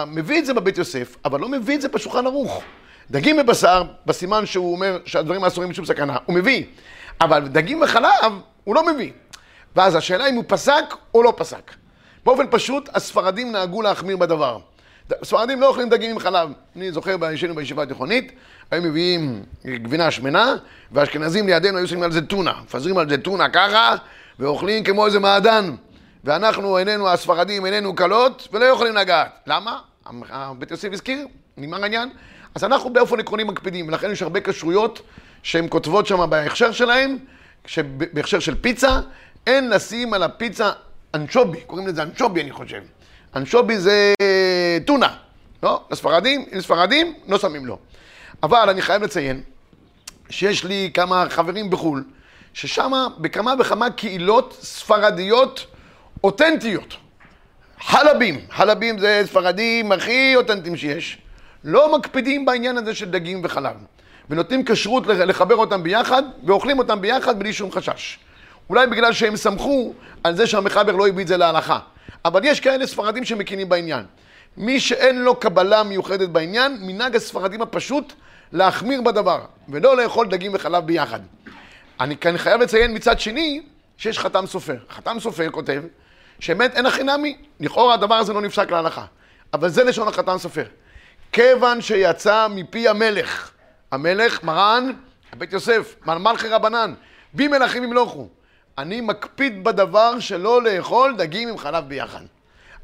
מביא 0.08 0.40
את 0.40 0.46
זה 0.46 0.54
בבית 0.54 0.78
יוסף, 0.78 1.16
אבל 1.26 1.40
לא 1.40 1.50
מביא 1.50 1.76
את 1.76 1.82
זה 1.82 1.88
בשולחן 1.88 2.26
ערוך. 2.26 2.64
דגים 3.12 3.38
ובשר, 3.42 3.84
בסימן 4.06 4.46
שהוא 4.46 4.72
אומר 4.72 4.98
שהדברים 5.06 5.44
האסורים 5.44 5.70
משום 5.70 5.86
סכנה, 5.86 6.18
הוא 6.26 6.36
מביא. 6.36 6.64
אבל 7.22 7.48
דגים 7.48 7.82
וחלב, 7.82 8.34
הוא 8.64 8.76
לא 8.76 8.86
מביא. 8.86 9.12
ואז 9.76 9.96
השאלה 9.96 10.30
אם 10.30 10.36
הוא 10.36 10.44
פסק 10.48 10.84
או 11.14 11.24
לא 11.24 11.34
פסק. 11.38 11.72
באופן 12.26 12.46
פשוט, 12.52 12.90
הספרדים 12.94 13.52
נהגו 13.52 13.82
להחמיר 13.82 14.18
בדבר. 14.18 14.58
ספרדים 15.24 15.62
לא 15.62 15.68
אוכלים 15.68 15.90
דגים 15.90 16.12
עם 16.12 16.20
חלב. 16.20 16.50
אני 16.76 16.92
זוכר, 16.92 17.16
ישנו 17.34 17.56
בישיבה 17.56 17.84
התיכונית, 17.84 18.32
היו 18.72 18.82
מביאים 18.82 19.44
גבינה 19.66 20.12
שמנה, 20.12 20.56
והאשכנזים 20.92 21.48
לידינו 21.48 21.78
היו 21.78 21.88
שמים 21.88 22.04
על 22.04 22.12
זה 22.12 22.26
טונה. 22.26 22.54
מפזרים 22.64 22.98
על 22.98 23.10
זה 23.10 23.18
טונה 23.18 23.50
ככה, 23.50 23.96
ואוכלים 24.40 24.84
כמו 24.84 25.06
איזה 25.06 25.20
מעדן. 25.20 25.76
ואנחנו 26.24 26.78
איננו, 26.78 27.10
הספרדים 27.10 27.66
איננו 27.66 27.96
קלות, 27.96 28.48
ולא 28.52 28.66
יכולים 28.66 28.96
לגעת. 28.96 29.32
למה? 29.48 29.80
בית 30.60 30.72
יוסף 30.72 30.90
הזכיר, 30.94 31.28
נגמר 31.58 31.84
העניין. 31.84 32.10
אז 32.56 32.64
אנחנו 32.64 32.94
באופן 32.94 33.20
עקרוני 33.20 33.44
מקפידים, 33.44 33.88
ולכן 33.88 34.12
יש 34.12 34.22
הרבה 34.22 34.42
כשרויות 34.42 35.02
שהן 35.44 35.66
כותבות 35.70 36.08
שם 36.08 36.30
בהכשר 36.30 36.72
שלהן, 36.72 37.18
בהכשר 38.14 38.40
של 38.40 38.56
פיצה, 38.62 39.00
אין 39.48 39.70
לשים 39.70 40.14
על 40.14 40.24
הפיצה 40.24 40.72
אנצ'ובי, 41.14 41.62
קוראים 41.62 41.88
לזה 41.88 42.04
אנצ'ובי 42.04 42.42
אני 42.42 42.52
חושב. 42.52 42.82
אנצ'ובי 43.36 43.78
זה 43.78 44.14
טונה, 44.86 45.16
לא, 45.64 45.84
לספרדים, 45.92 46.46
אם 46.54 46.62
ספרדים, 46.62 47.14
לא 47.28 47.40
שמים 47.40 47.66
לו. 47.66 47.78
אבל 48.44 48.70
אני 48.70 48.82
חייב 48.82 49.04
לציין 49.04 49.44
שיש 50.30 50.64
לי 50.64 50.92
כמה 50.94 51.26
חברים 51.30 51.70
בחו"ל, 51.70 52.04
ששם 52.54 52.92
בכמה 53.18 53.54
וכמה 53.60 53.90
קהילות 53.90 54.58
ספרדיות 54.62 55.66
אותנטיות. 56.24 56.94
חלבים, 57.82 58.42
חלבים 58.52 59.00
זה 59.00 59.22
ספרדים 59.26 59.92
הכי 59.92 60.36
אותנטיים 60.36 60.78
שיש, 60.78 61.18
לא 61.66 61.98
מקפידים 61.98 62.46
בעניין 62.46 62.78
הזה 62.78 62.96
של 62.96 63.12
דגים 63.12 63.42
וחלב. 63.44 63.76
ונותנים 64.30 64.66
כשרות 64.66 65.08
לחבר 65.08 65.56
אותם 65.56 65.84
ביחד, 65.84 66.24
ואוכלים 66.44 66.80
אותם 66.80 67.02
ביחד 67.02 67.40
בלי 67.40 67.54
שום 67.54 67.72
חשש. 67.72 68.20
אולי 68.70 68.88
בגלל 68.88 69.14
שהם 69.14 69.36
סמכו 69.36 69.94
על 70.24 70.36
זה 70.36 70.48
שהמחבר 70.48 70.92
לא 70.92 71.08
הביא 71.08 71.24
את 71.24 71.28
זה 71.28 71.38
להלכה. 71.38 71.80
אבל 72.26 72.42
יש 72.44 72.60
כאלה 72.60 72.88
ספרדים 72.88 73.26
שמקינים 73.26 73.70
בעניין. 73.70 74.06
מי 74.58 74.80
שאין 74.80 75.22
לו 75.22 75.36
קבלה 75.36 75.84
מיוחדת 75.84 76.30
בעניין, 76.30 76.78
מנהג 76.82 77.16
הספרדים 77.16 77.62
הפשוט 77.62 78.14
להחמיר 78.52 79.02
בדבר, 79.02 79.42
ולא 79.70 79.98
לאכול 79.98 80.28
דגים 80.28 80.52
וחלב 80.54 80.86
ביחד. 80.86 81.20
אני 82.00 82.18
כאן 82.18 82.38
חייב 82.38 82.62
לציין 82.62 82.96
מצד 82.96 83.20
שני, 83.20 83.62
שיש 83.98 84.20
חתם 84.20 84.46
סופר. 84.48 84.76
חתם 84.90 85.18
סופר 85.20 85.50
כותב, 85.50 85.84
שבאמת 86.40 86.76
אין 86.76 86.86
הכי 86.86 87.04
נמי, 87.04 87.38
לכאורה 87.60 87.94
הדבר 87.94 88.16
הזה 88.16 88.34
לא 88.34 88.42
נפסק 88.42 88.72
להלכה. 88.72 89.06
אבל 89.54 89.70
זה 89.70 89.84
לשון 89.84 90.08
החתם 90.08 90.38
סופר. 90.38 90.64
כיוון 91.36 91.82
שיצא 91.82 92.48
מפי 92.50 92.88
המלך, 92.88 93.52
המלך, 93.92 94.44
מרן, 94.44 94.92
בית 95.38 95.54
יוסף, 95.54 95.96
מלכי 96.06 96.48
רבנן, 96.48 96.94
בי 97.34 97.48
מלכים 97.48 97.84
ימלוכו. 97.84 98.28
אני 98.78 99.02
מקפיד 99.02 99.64
בדבר 99.64 100.20
שלא 100.20 100.64
לאכול 100.64 101.16
דגים 101.18 101.50
עם 101.50 101.58
חלב 101.58 101.88
ביחד. 101.88 102.22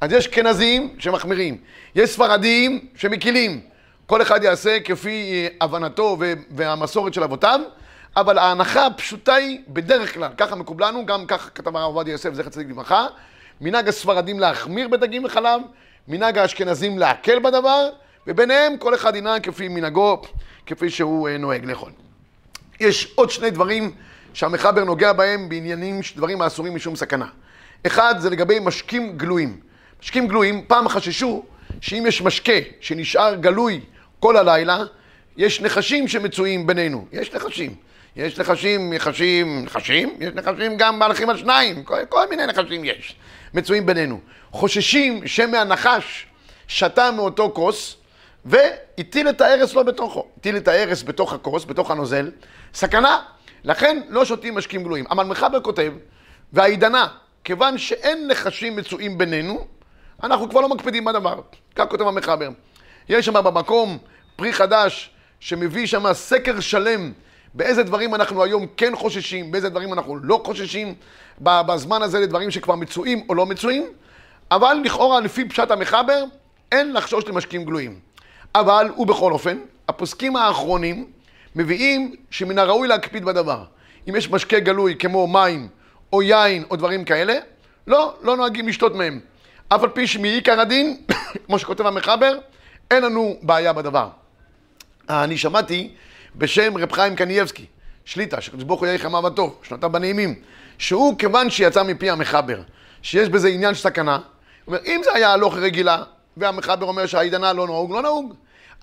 אז 0.01 0.11
יש 0.11 0.27
כנזים 0.27 0.95
שמחמירים, 0.99 1.57
יש 1.95 2.09
ספרדים 2.09 2.87
שמקילים. 2.95 3.61
כל 4.05 4.21
אחד 4.21 4.43
יעשה 4.43 4.79
כפי 4.79 5.47
הבנתו 5.61 6.17
והמסורת 6.49 7.13
של 7.13 7.23
אבותיו, 7.23 7.59
אבל 8.15 8.37
ההנחה 8.37 8.85
הפשוטה 8.85 9.33
היא 9.33 9.59
בדרך 9.67 10.13
כלל, 10.13 10.31
ככה 10.37 10.55
מקובלנו, 10.55 11.05
גם 11.05 11.25
כך 11.25 11.49
כתב 11.55 11.77
הרב 11.77 11.95
עובדיה 11.95 12.11
יוסף, 12.11 12.33
זכר 12.33 12.49
צדיק 12.49 12.67
לברכה, 12.69 13.07
מנהג 13.61 13.87
הספרדים 13.87 14.39
להחמיר 14.39 14.87
בדגים 14.87 15.23
וחלב, 15.23 15.61
מנהג 16.07 16.37
האשכנזים 16.37 16.99
להקל 16.99 17.39
בדבר, 17.39 17.89
וביניהם 18.27 18.77
כל 18.77 18.95
אחד 18.95 19.15
ינהג 19.15 19.43
כפי 19.43 19.67
מנהגו, 19.67 20.21
כפי 20.65 20.89
שהוא 20.89 21.29
אה, 21.29 21.37
נוהג 21.37 21.65
לאכול. 21.65 21.91
יש 22.79 23.13
עוד 23.15 23.29
שני 23.29 23.49
דברים 23.49 23.91
שהמחבר 24.33 24.83
נוגע 24.83 25.13
בהם 25.13 25.49
בעניינים, 25.49 25.99
דברים 26.15 26.41
האסורים 26.41 26.75
משום 26.75 26.95
סכנה. 26.95 27.27
אחד 27.87 28.15
זה 28.19 28.29
לגבי 28.29 28.59
משקים 28.59 29.17
גלויים. 29.17 29.59
משקים 30.03 30.27
גלויים, 30.27 30.65
פעם 30.67 30.87
חששו 30.87 31.43
שאם 31.81 32.03
יש 32.07 32.21
משקה 32.21 32.53
שנשאר 32.79 33.35
גלוי 33.35 33.81
כל 34.19 34.37
הלילה, 34.37 34.83
יש 35.37 35.61
נחשים 35.61 36.07
שמצויים 36.07 36.67
בינינו. 36.67 37.05
יש 37.11 37.33
נחשים. 37.33 37.75
יש 38.15 38.39
נחשים, 38.39 38.93
נחשים, 38.93 39.65
נחשים, 39.65 40.17
יש 40.19 40.33
נחשים 40.33 40.77
גם 40.77 40.99
מהלכים 40.99 41.29
על 41.29 41.37
שניים, 41.37 41.83
כל, 41.83 42.05
כל 42.09 42.29
מיני 42.29 42.45
נחשים 42.45 42.85
יש, 42.85 43.15
מצויים 43.53 43.85
בינינו. 43.85 44.19
חוששים 44.51 45.27
שמהנחש 45.27 46.25
שתה 46.67 47.11
מאותו 47.11 47.51
כוס 47.55 47.95
והטיל 48.45 49.29
את 49.29 49.41
ההרס 49.41 49.73
לא 49.73 49.83
בתוכו. 49.83 50.27
הטיל 50.37 50.57
את 50.57 50.67
ההרס 50.67 51.03
בתוך 51.03 51.33
הכוס, 51.33 51.65
בתוך 51.65 51.91
הנוזל, 51.91 52.31
סכנה. 52.73 53.21
לכן 53.63 54.01
לא 54.09 54.25
שותים 54.25 54.55
משקים 54.55 54.83
גלויים. 54.83 55.05
אבל 55.09 55.25
מחבר 55.25 55.61
כותב, 55.61 55.93
והעידנה, 56.53 57.07
כיוון 57.43 57.77
שאין 57.77 58.27
נחשים 58.27 58.75
מצויים 58.75 59.17
בינינו, 59.17 59.65
אנחנו 60.23 60.49
כבר 60.49 60.61
לא 60.61 60.69
מקפידים 60.69 61.05
בדבר. 61.05 61.41
כך 61.75 61.85
כותב 61.89 62.07
המחבר. 62.07 62.49
יש 63.09 63.25
שם 63.25 63.33
במקום 63.33 63.97
פרי 64.35 64.53
חדש 64.53 65.11
שמביא 65.39 65.85
שם 65.85 66.13
סקר 66.13 66.59
שלם 66.59 67.11
באיזה 67.53 67.83
דברים 67.83 68.15
אנחנו 68.15 68.43
היום 68.43 68.65
כן 68.77 68.95
חוששים, 68.95 69.51
באיזה 69.51 69.69
דברים 69.69 69.93
אנחנו 69.93 70.15
לא 70.15 70.41
חוששים 70.45 70.95
בזמן 71.41 72.01
הזה 72.01 72.19
לדברים 72.19 72.51
שכבר 72.51 72.75
מצויים 72.75 73.25
או 73.29 73.35
לא 73.35 73.45
מצויים, 73.45 73.87
אבל 74.51 74.77
לכאורה 74.83 75.19
לפי 75.19 75.49
פשט 75.49 75.71
המחבר 75.71 76.23
אין 76.71 76.93
לחשוש 76.93 77.27
למשקים 77.27 77.65
גלויים. 77.65 77.99
אבל, 78.55 78.89
ובכל 78.97 79.31
אופן, 79.31 79.57
הפוסקים 79.87 80.35
האחרונים 80.35 81.05
מביאים 81.55 82.15
שמן 82.29 82.57
הראוי 82.57 82.87
להקפיד 82.87 83.25
בדבר. 83.25 83.63
אם 84.09 84.15
יש 84.15 84.29
משקה 84.29 84.59
גלוי 84.59 84.95
כמו 84.99 85.27
מים 85.27 85.67
או 86.13 86.21
יין 86.21 86.63
או 86.71 86.75
דברים 86.75 87.05
כאלה, 87.05 87.33
לא, 87.87 88.13
לא 88.21 88.37
נוהגים 88.37 88.67
לשתות 88.67 88.95
מהם. 88.95 89.19
אף 89.69 89.83
על 89.83 89.89
פי 89.89 90.07
שמעיקר 90.07 90.59
הדין, 90.59 90.97
כמו 91.45 91.59
שכותב 91.59 91.85
המחבר, 91.85 92.37
אין 92.91 93.03
לנו 93.03 93.37
בעיה 93.41 93.73
בדבר. 93.73 94.09
אני 95.09 95.37
שמעתי 95.37 95.91
בשם 96.35 96.77
רב 96.77 96.91
חיים 96.91 97.15
קנייבסקי, 97.15 97.65
שליטה, 98.05 98.41
שקדוש 98.41 98.63
ברוך 98.63 98.79
הוא 98.79 98.87
יהיה 98.87 98.97
חמה 98.97 99.27
וטוב, 99.27 99.59
שנותיו 99.63 99.89
בנעימים, 99.89 100.35
שהוא 100.77 101.19
כיוון 101.19 101.49
שיצא 101.49 101.83
מפי 101.83 102.09
המחבר, 102.09 102.61
שיש 103.01 103.29
בזה 103.29 103.47
עניין 103.47 103.73
של 103.73 103.81
סכנה, 103.81 104.15
הוא 104.15 104.21
אומר, 104.67 104.79
אם 104.85 105.01
זה 105.03 105.13
היה 105.13 105.33
הלוך 105.33 105.55
רגילה, 105.55 106.03
והמחבר 106.37 106.85
אומר 106.85 107.05
שהעידנה 107.05 107.53
לא 107.53 107.65
נהוג, 107.65 107.91
לא 107.91 108.01
נהוג. 108.01 108.33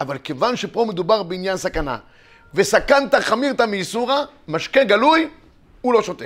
אבל 0.01 0.19
כיוון 0.19 0.57
שפה 0.57 0.85
מדובר 0.89 1.23
בעניין 1.23 1.57
סכנה, 1.57 1.99
וסכנת 2.55 3.15
חמירתא 3.15 3.67
מאיסורא, 3.67 4.17
משקה 4.49 4.85
גלוי, 4.85 5.29
הוא 5.81 5.95
לא 5.95 6.03
שותה. 6.03 6.25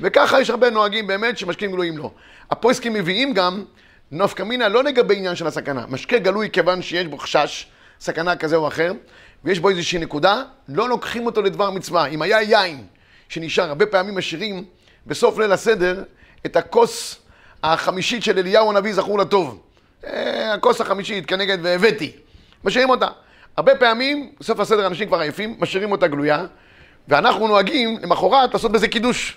וככה 0.00 0.40
יש 0.40 0.50
הרבה 0.50 0.70
נוהגים 0.70 1.06
באמת 1.06 1.38
שמשקים 1.38 1.70
גלויים 1.70 1.98
לא. 1.98 2.10
הפויסקים 2.50 2.92
מביאים 2.92 3.34
גם 3.34 3.64
נפקא 4.12 4.42
מינה 4.42 4.68
לא 4.68 4.84
לגבי 4.84 5.16
עניין 5.16 5.36
של 5.36 5.46
הסכנה. 5.46 5.84
משקה 5.88 6.18
גלוי 6.18 6.50
כיוון 6.50 6.82
שיש 6.82 7.06
בו 7.06 7.18
חשש, 7.18 7.66
סכנה 8.00 8.36
כזה 8.36 8.56
או 8.56 8.68
אחר, 8.68 8.92
ויש 9.44 9.58
בו 9.58 9.68
איזושהי 9.68 9.98
נקודה, 9.98 10.42
לא 10.68 10.88
לוקחים 10.88 11.26
אותו 11.26 11.42
לדבר 11.42 11.70
מצווה. 11.70 12.06
אם 12.06 12.22
היה 12.22 12.42
יין 12.42 12.86
שנשאר, 13.28 13.68
הרבה 13.68 13.86
פעמים 13.86 14.18
משאירים 14.18 14.64
בסוף 15.06 15.38
ליל 15.38 15.52
הסדר 15.52 16.04
את 16.46 16.56
הכוס 16.56 17.16
החמישית 17.62 18.22
של 18.22 18.38
אליהו 18.38 18.70
הנביא 18.70 18.92
זכור 18.92 19.18
לטוב. 19.18 19.60
אה, 20.06 20.54
הכוס 20.54 20.80
החמישית 20.80 21.26
כנגד 21.26 21.58
והבאתי. 21.62 22.12
משאירים 22.64 22.90
אותה. 22.90 23.08
הרבה 23.56 23.74
פעמים, 23.74 24.32
בסוף 24.40 24.60
הסדר 24.60 24.86
אנשים 24.86 25.08
כבר 25.08 25.20
עייפים, 25.20 25.56
משאירים 25.58 25.92
אותה 25.92 26.08
גלויה, 26.08 26.46
ואנחנו 27.08 27.48
נוהגים 27.48 27.98
למחרת 28.02 28.52
לעשות 28.54 28.72
בזה 28.72 28.88
קידוש. 28.88 29.36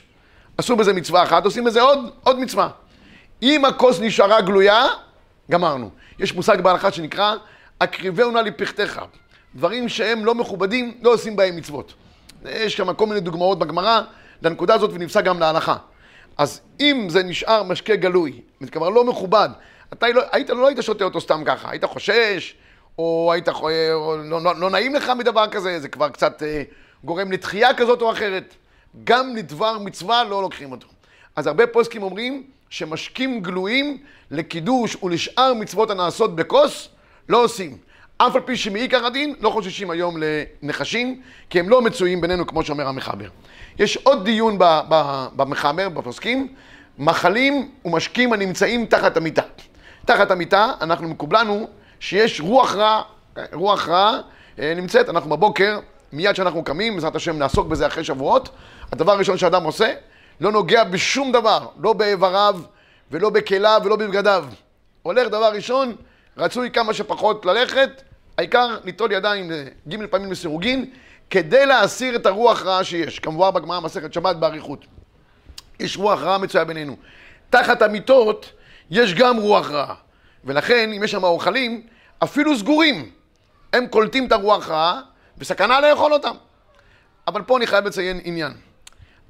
עשו 0.57 0.75
בזה 0.75 0.93
מצווה 0.93 1.23
אחת, 1.23 1.45
עושים 1.45 1.63
בזה 1.63 1.81
עוד, 1.81 1.99
עוד 2.23 2.39
מצווה. 2.39 2.69
אם 3.41 3.65
הכוס 3.65 3.99
נשארה 3.99 4.41
גלויה, 4.41 4.85
גמרנו. 5.51 5.89
יש 6.19 6.33
מושג 6.33 6.61
בהלכה 6.61 6.91
שנקרא, 6.91 7.35
הקריבהו 7.81 8.31
נא 8.31 8.39
לפכתך. 8.39 9.01
דברים 9.55 9.89
שהם 9.89 10.25
לא 10.25 10.35
מכובדים, 10.35 10.97
לא 11.01 11.13
עושים 11.13 11.35
בהם 11.35 11.55
מצוות. 11.55 11.93
יש 12.45 12.77
שם 12.77 12.93
כל 12.93 13.05
מיני 13.05 13.19
דוגמאות 13.19 13.59
בגמרא 13.59 14.01
לנקודה 14.41 14.73
הזאת 14.73 14.89
ונפסק 14.93 15.23
גם 15.23 15.39
להלכה. 15.39 15.75
אז 16.37 16.61
אם 16.79 17.07
זה 17.09 17.23
נשאר 17.23 17.63
משקה 17.63 17.95
גלוי, 17.95 18.41
כלומר 18.73 18.89
לא 18.89 19.03
מכובד, 19.03 19.49
אתה 19.93 20.07
לא, 20.07 20.21
היית, 20.31 20.49
לא 20.49 20.67
היית 20.67 20.81
שותה 20.81 21.03
אותו 21.03 21.21
סתם 21.21 21.43
ככה, 21.45 21.69
היית 21.71 21.85
חושש, 21.85 22.55
או 22.99 23.29
היית, 23.33 23.49
או 23.49 24.17
לא, 24.23 24.41
לא, 24.41 24.55
לא 24.55 24.69
נעים 24.69 24.95
לך 24.95 25.11
מדבר 25.17 25.47
כזה, 25.47 25.79
זה 25.79 25.87
כבר 25.87 26.09
קצת 26.09 26.43
אה, 26.43 26.63
גורם 27.03 27.31
לתחייה 27.31 27.73
כזאת 27.73 28.01
או 28.01 28.11
אחרת. 28.11 28.55
גם 29.03 29.35
לדבר 29.35 29.79
מצווה 29.79 30.23
לא 30.23 30.41
לוקחים 30.41 30.71
אותו. 30.71 30.87
אז 31.35 31.47
הרבה 31.47 31.67
פוסקים 31.67 32.03
אומרים 32.03 32.43
שמשקים 32.69 33.41
גלויים 33.41 33.97
לקידוש 34.31 34.97
ולשאר 35.03 35.53
מצוות 35.53 35.89
הנעשות 35.89 36.35
בכוס, 36.35 36.89
לא 37.29 37.43
עושים. 37.43 37.77
אף 38.17 38.35
על 38.35 38.41
פי 38.41 38.57
שמעיקר 38.57 39.05
הדין 39.05 39.35
לא 39.39 39.49
חוששים 39.49 39.89
היום 39.89 40.15
לנחשים, 40.17 41.21
כי 41.49 41.59
הם 41.59 41.69
לא 41.69 41.81
מצויים 41.81 42.21
בינינו, 42.21 42.47
כמו 42.47 42.63
שאומר 42.63 42.87
המחבר. 42.87 43.29
יש 43.79 43.97
עוד 43.97 44.25
דיון 44.25 44.57
במחבר, 45.35 45.89
בפוסקים, 45.89 46.53
מחלים 46.97 47.71
ומשקים 47.85 48.33
הנמצאים 48.33 48.85
תחת 48.85 49.17
המיטה. 49.17 49.41
תחת 50.07 50.31
המיטה, 50.31 50.71
אנחנו 50.81 51.07
מקובלנו 51.07 51.67
שיש 51.99 52.41
רוח 52.41 52.75
רע, 52.75 53.01
רוח 53.53 53.89
רע 53.89 54.19
אה, 54.59 54.73
נמצאת, 54.75 55.09
אנחנו 55.09 55.29
בבוקר, 55.29 55.79
מיד 56.13 56.33
כשאנחנו 56.33 56.63
קמים, 56.63 56.95
בעזרת 56.95 57.15
השם 57.15 57.37
נעסוק 57.37 57.67
בזה 57.67 57.87
אחרי 57.87 58.03
שבועות, 58.03 58.49
הדבר 58.91 59.11
הראשון 59.11 59.37
שאדם 59.37 59.63
עושה, 59.63 59.93
לא 60.41 60.51
נוגע 60.51 60.83
בשום 60.83 61.31
דבר, 61.31 61.67
לא 61.79 61.93
באיבריו 61.93 62.59
ולא 63.11 63.29
בכליו 63.29 63.81
ולא 63.85 63.95
בבגדיו. 63.95 64.45
הולך 65.03 65.27
דבר 65.27 65.51
ראשון, 65.53 65.95
רצוי 66.37 66.71
כמה 66.71 66.93
שפחות 66.93 67.45
ללכת, 67.45 68.01
העיקר 68.37 68.77
ליטול 68.83 69.11
ידיים 69.11 69.51
ג' 69.89 70.05
פעמים 70.05 70.31
לסירוגין, 70.31 70.85
כדי 71.29 71.65
להסיר 71.65 72.15
את 72.15 72.25
הרוח 72.25 72.63
רעה 72.63 72.83
שיש. 72.83 73.19
כמובן 73.19 73.49
בגמרא 73.53 73.79
מסכת 73.79 74.13
שבת 74.13 74.35
באריכות. 74.35 74.85
יש 75.79 75.97
רוח 75.97 76.21
רעה 76.21 76.37
מצויה 76.37 76.65
בינינו. 76.65 76.95
תחת 77.49 77.81
המיטות 77.81 78.51
יש 78.91 79.13
גם 79.13 79.37
רוח 79.37 79.71
רעה. 79.71 79.95
ולכן, 80.43 80.91
אם 80.95 81.03
יש 81.03 81.11
שם 81.11 81.23
אוכלים, 81.23 81.81
אפילו 82.23 82.57
סגורים, 82.57 83.11
הם 83.73 83.87
קולטים 83.87 84.27
את 84.27 84.31
הרוח 84.31 84.69
רעה, 84.69 85.01
וסכנה 85.37 85.79
לאכול 85.81 86.13
אותם. 86.13 86.35
אבל 87.27 87.41
פה 87.41 87.57
אני 87.57 87.67
חייב 87.67 87.85
לציין 87.85 88.19
עניין. 88.23 88.53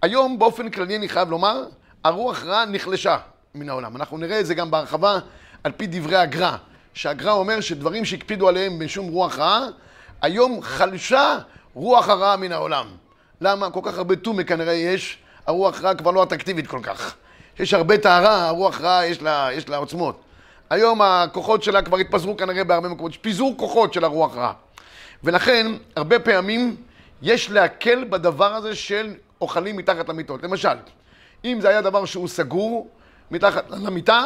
היום 0.02 0.40
באופן 0.40 0.70
כללי 0.70 0.96
אני 0.96 1.10
חייב 1.10 1.30
לומר, 1.30 1.64
הרוח 2.04 2.44
רעה 2.44 2.66
נחלשה 2.66 3.18
מן 3.56 3.70
העולם. 3.70 3.96
אנחנו 3.96 4.18
נראה 4.18 4.40
את 4.40 4.46
זה 4.46 4.54
גם 4.54 4.72
בהרחבה 4.72 5.20
על 5.64 5.72
פי 5.72 5.88
דברי 5.88 6.16
הגר"א, 6.16 6.56
שהגר"א 6.94 7.32
אומר 7.32 7.62
שדברים 7.62 8.06
שהקפידו 8.06 8.48
עליהם 8.48 8.80
בשום 8.80 9.08
רוח 9.08 9.38
רעה, 9.38 9.68
היום 10.22 10.62
חלשה 10.62 11.38
רוח 11.74 12.10
הרעה 12.10 12.38
מן 12.38 12.52
העולם. 12.52 12.88
למה? 13.42 13.70
כל 13.70 13.80
כך 13.84 13.98
הרבה 13.98 14.16
טומי 14.16 14.46
כנראה 14.46 14.74
יש, 14.74 15.18
הרוח 15.48 15.82
רעה 15.82 15.96
כבר 15.96 16.12
לא 16.12 16.24
אטרקטיבית 16.24 16.68
כל 16.68 16.80
כך. 16.84 17.16
יש 17.60 17.74
הרבה 17.74 17.98
טהרה, 17.98 18.48
הרוח 18.48 18.82
רעה 18.82 19.08
יש 19.08 19.22
לה, 19.22 19.50
יש 19.54 19.70
לה 19.70 19.78
עוצמות. 19.78 20.22
היום 20.70 21.02
הכוחות 21.02 21.64
שלה 21.64 21.82
כבר 21.82 21.98
התפזרו 21.98 22.38
כנראה 22.38 22.64
בהרבה 22.64 22.90
מקומות, 22.90 23.12
יש 23.12 23.18
פיזור 23.18 23.54
כוחות 23.58 23.94
של 23.94 24.04
הרוח 24.04 24.36
רעה. 24.36 24.54
ולכן, 25.24 25.68
הרבה 25.96 26.20
פעמים 26.20 26.76
יש 27.22 27.52
להקל 27.52 28.04
בדבר 28.04 28.54
הזה 28.54 28.76
של 28.76 29.14
אוכלים 29.42 29.78
מתחת 29.78 30.10
למיטות. 30.10 30.44
למשל, 30.44 30.78
אם 31.46 31.58
זה 31.62 31.70
היה 31.70 31.82
דבר 31.82 32.06
שהוא 32.06 32.28
סגור 32.28 32.90
מתחת 33.32 33.70
למיטה, 33.70 34.24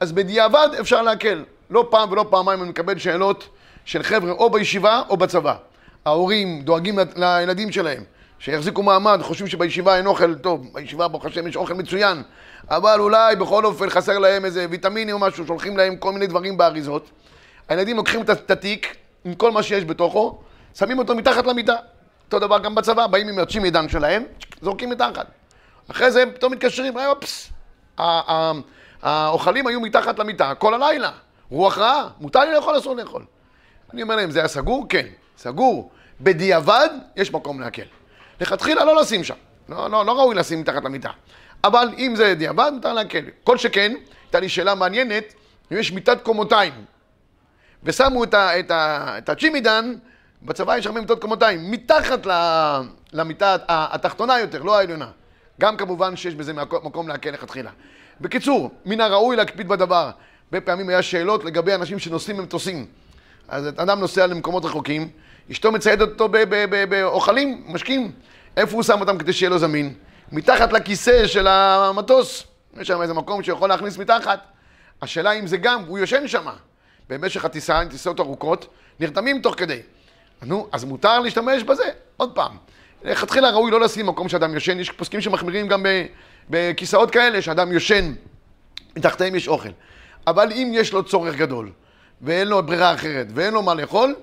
אז 0.00 0.12
בדיעבד 0.12 0.68
אפשר 0.80 1.02
להקל. 1.02 1.44
לא 1.70 1.86
פעם 1.90 2.12
ולא 2.12 2.26
פעמיים 2.30 2.62
אני 2.62 2.70
מקבל 2.70 2.98
שאלות 2.98 3.48
של 3.84 4.02
חבר'ה 4.02 4.30
או 4.32 4.50
בישיבה 4.50 5.02
או 5.08 5.16
בצבא. 5.16 5.54
ההורים 6.04 6.62
דואגים 6.62 6.98
לילדים 7.16 7.72
שלהם, 7.72 8.02
שיחזיקו 8.38 8.82
מעמד, 8.82 9.20
חושבים 9.22 9.48
שבישיבה 9.48 9.96
אין 9.96 10.06
אוכל 10.06 10.34
טוב, 10.34 10.70
בישיבה 10.72 11.08
ברוך 11.08 11.24
השם 11.24 11.46
יש 11.46 11.56
אוכל 11.56 11.74
מצוין, 11.74 12.22
אבל 12.70 13.00
אולי 13.00 13.36
בכל 13.36 13.64
אופן 13.64 13.90
חסר 13.90 14.18
להם 14.18 14.44
איזה 14.44 14.66
ויטמינים 14.70 15.14
או 15.14 15.18
משהו, 15.18 15.46
שולחים 15.46 15.76
להם 15.76 15.96
כל 15.96 16.12
מיני 16.12 16.26
דברים 16.26 16.56
באריזות. 16.56 17.10
הילדים 17.68 17.96
לוקחים 17.96 18.22
את 18.22 18.50
התיק 18.50 18.96
עם 19.24 19.34
כל 19.34 19.50
מה 19.50 19.62
שיש 19.62 19.84
בתוכו, 19.84 20.38
שמים 20.74 20.98
אותו 20.98 21.14
מתחת 21.14 21.46
למיטה. 21.46 21.76
אותו 22.26 22.38
דבר 22.38 22.58
גם 22.58 22.74
בצבא, 22.74 23.06
באים 23.06 23.28
עם 23.28 23.38
יוצאים 23.38 23.64
עידן 23.64 23.88
שלהם, 23.88 24.22
זורקים 24.62 24.90
מתחת. 24.90 25.26
אחרי 25.90 26.10
זה 26.10 26.22
הם 26.22 26.30
פתאום 26.30 26.52
מתקשרים, 26.52 26.98
אה, 26.98 27.08
אופס, 27.08 27.50
האוכלים 29.02 29.66
היו 29.66 29.80
מתחת 29.80 30.18
למיטה 30.18 30.54
כל 30.54 30.74
הלילה. 30.74 31.10
רוח 31.50 31.78
רעה, 31.78 32.08
מותר 32.20 32.40
לי 32.40 32.54
לאכול, 32.54 32.78
אסור 32.78 32.96
לאכול. 32.96 33.24
אני 33.92 34.02
אומר 34.02 34.16
להם, 34.16 34.30
זה 34.30 34.38
היה 34.38 34.48
סגור? 34.48 34.86
כן, 34.88 35.06
סגור. 35.38 35.90
בדיעבד, 36.20 36.88
יש 37.16 37.32
מקום 37.32 37.60
להקל. 37.60 37.82
לכתחילה 38.40 38.84
לא 38.84 39.00
לשים 39.00 39.24
שם, 39.24 39.34
לא, 39.68 39.90
לא, 39.90 40.06
לא 40.06 40.12
ראוי 40.12 40.34
לשים 40.34 40.60
מתחת 40.60 40.84
למיטה. 40.84 41.10
אבל 41.64 41.88
אם 41.98 42.16
זה 42.16 42.34
דיעבד, 42.34 42.70
מותר 42.74 42.92
להקל. 42.92 43.24
כל 43.44 43.58
שכן, 43.58 43.92
הייתה 44.24 44.40
לי 44.40 44.48
שאלה 44.48 44.74
מעניינת, 44.74 45.34
אם 45.72 45.76
יש 45.76 45.92
מיטת 45.92 46.22
קומותיים, 46.22 46.72
ושמו 47.82 48.24
את, 48.24 48.34
את, 48.34 48.70
את 49.18 49.28
הצ'ימידן, 49.28 49.94
בצבא 50.42 50.76
יש 50.76 50.86
הרבה 50.86 51.00
מיטות 51.00 51.20
קומותיים, 51.20 51.70
מתחת 51.70 52.26
למיטה 53.12 53.56
התחתונה 53.68 54.38
יותר, 54.38 54.62
לא 54.62 54.78
העליונה. 54.78 55.08
גם 55.60 55.76
כמובן 55.76 56.16
שיש 56.16 56.34
בזה 56.34 56.52
מקום 56.52 57.08
להקל 57.08 57.30
לכתחילה. 57.30 57.70
בקיצור, 58.20 58.70
מן 58.86 59.00
הראוי 59.00 59.36
להקפיד 59.36 59.68
בדבר. 59.68 60.10
הרבה 60.44 60.66
פעמים 60.66 60.88
היה 60.88 61.02
שאלות 61.02 61.44
לגבי 61.44 61.74
אנשים 61.74 61.98
שנוסעים 61.98 62.36
במטוסים. 62.36 62.86
אז 63.48 63.68
אדם 63.68 64.00
נוסע 64.00 64.26
למקומות 64.26 64.64
רחוקים, 64.64 65.08
אשתו 65.50 65.72
מציידת 65.72 66.08
אותו 66.08 66.28
באוכלים, 66.88 67.62
משקים. 67.66 68.12
איפה 68.56 68.74
הוא 68.74 68.82
שם 68.82 69.00
אותם 69.00 69.18
כדי 69.18 69.32
שיהיה 69.32 69.50
לו 69.50 69.58
זמין? 69.58 69.94
מתחת 70.32 70.72
לכיסא 70.72 71.26
של 71.26 71.46
המטוס. 71.46 72.44
יש 72.80 72.88
שם 72.88 73.02
איזה 73.02 73.14
מקום 73.14 73.42
שיכול 73.42 73.68
להכניס 73.68 73.98
מתחת. 73.98 74.40
השאלה 75.02 75.32
אם 75.32 75.46
זה 75.46 75.56
גם, 75.56 75.84
הוא 75.86 75.98
יושן 75.98 76.28
שם. 76.28 76.46
במשך 77.08 77.44
הטיסה, 77.44 77.82
טיסות 77.90 78.20
ארוכות, 78.20 78.66
נרתמים 79.00 79.40
תוך 79.40 79.54
כדי. 79.58 79.80
נו, 80.42 80.68
אז 80.72 80.84
מותר 80.84 81.20
להשתמש 81.20 81.62
בזה? 81.62 81.90
עוד 82.16 82.34
פעם. 82.34 82.56
לכתחילה 83.04 83.50
ראוי 83.50 83.70
לא 83.70 83.80
לשים 83.80 84.06
מקום 84.06 84.28
שאדם 84.28 84.54
יושן, 84.54 84.80
יש 84.80 84.90
פוסקים 84.90 85.20
שמחמירים 85.20 85.68
גם 85.68 85.86
בכיסאות 86.50 87.10
כאלה, 87.10 87.42
שאדם 87.42 87.72
יושן, 87.72 88.12
מתחתיהם 88.96 89.34
יש 89.34 89.48
אוכל. 89.48 89.68
אבל 90.26 90.52
אם 90.52 90.70
יש 90.74 90.92
לו 90.92 91.04
צורך 91.04 91.36
גדול, 91.36 91.70
ואין 92.22 92.48
לו 92.48 92.62
ברירה 92.62 92.94
אחרת, 92.94 93.26
ואין 93.34 93.54
לו 93.54 93.62
מה 93.62 93.74
לאכול, 93.74 94.14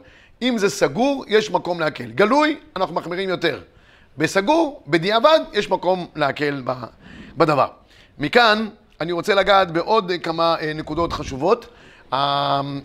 אם 0.42 0.58
זה 0.58 0.70
סגור, 0.70 1.26
יש 1.28 1.52
מקום 1.52 1.80
להקל. 1.80 2.12
גלוי, 2.12 2.60
אנחנו 2.76 2.96
מחמירים 2.96 3.30
יותר. 3.30 3.60
בסגור, 4.18 4.84
בדיעבד, 4.88 5.40
יש 5.54 5.70
מקום 5.70 6.08
להקל 6.16 6.64
בדבר. 7.38 7.68
מכאן, 8.20 8.68
אני 9.02 9.12
רוצה 9.12 9.36
לגעת 9.36 9.72
בעוד 9.72 10.12
כמה 10.24 10.56
אה, 10.62 10.74
נקודות 10.74 11.14
חשובות. 11.14 11.68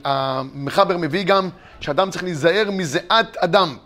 המחבר 0.04 0.96
מביא 0.96 1.24
גם 1.24 1.48
שאדם 1.80 2.10
צריך 2.10 2.24
להיזהר 2.24 2.70
מזיעת 2.70 3.36
אדם. 3.36 3.76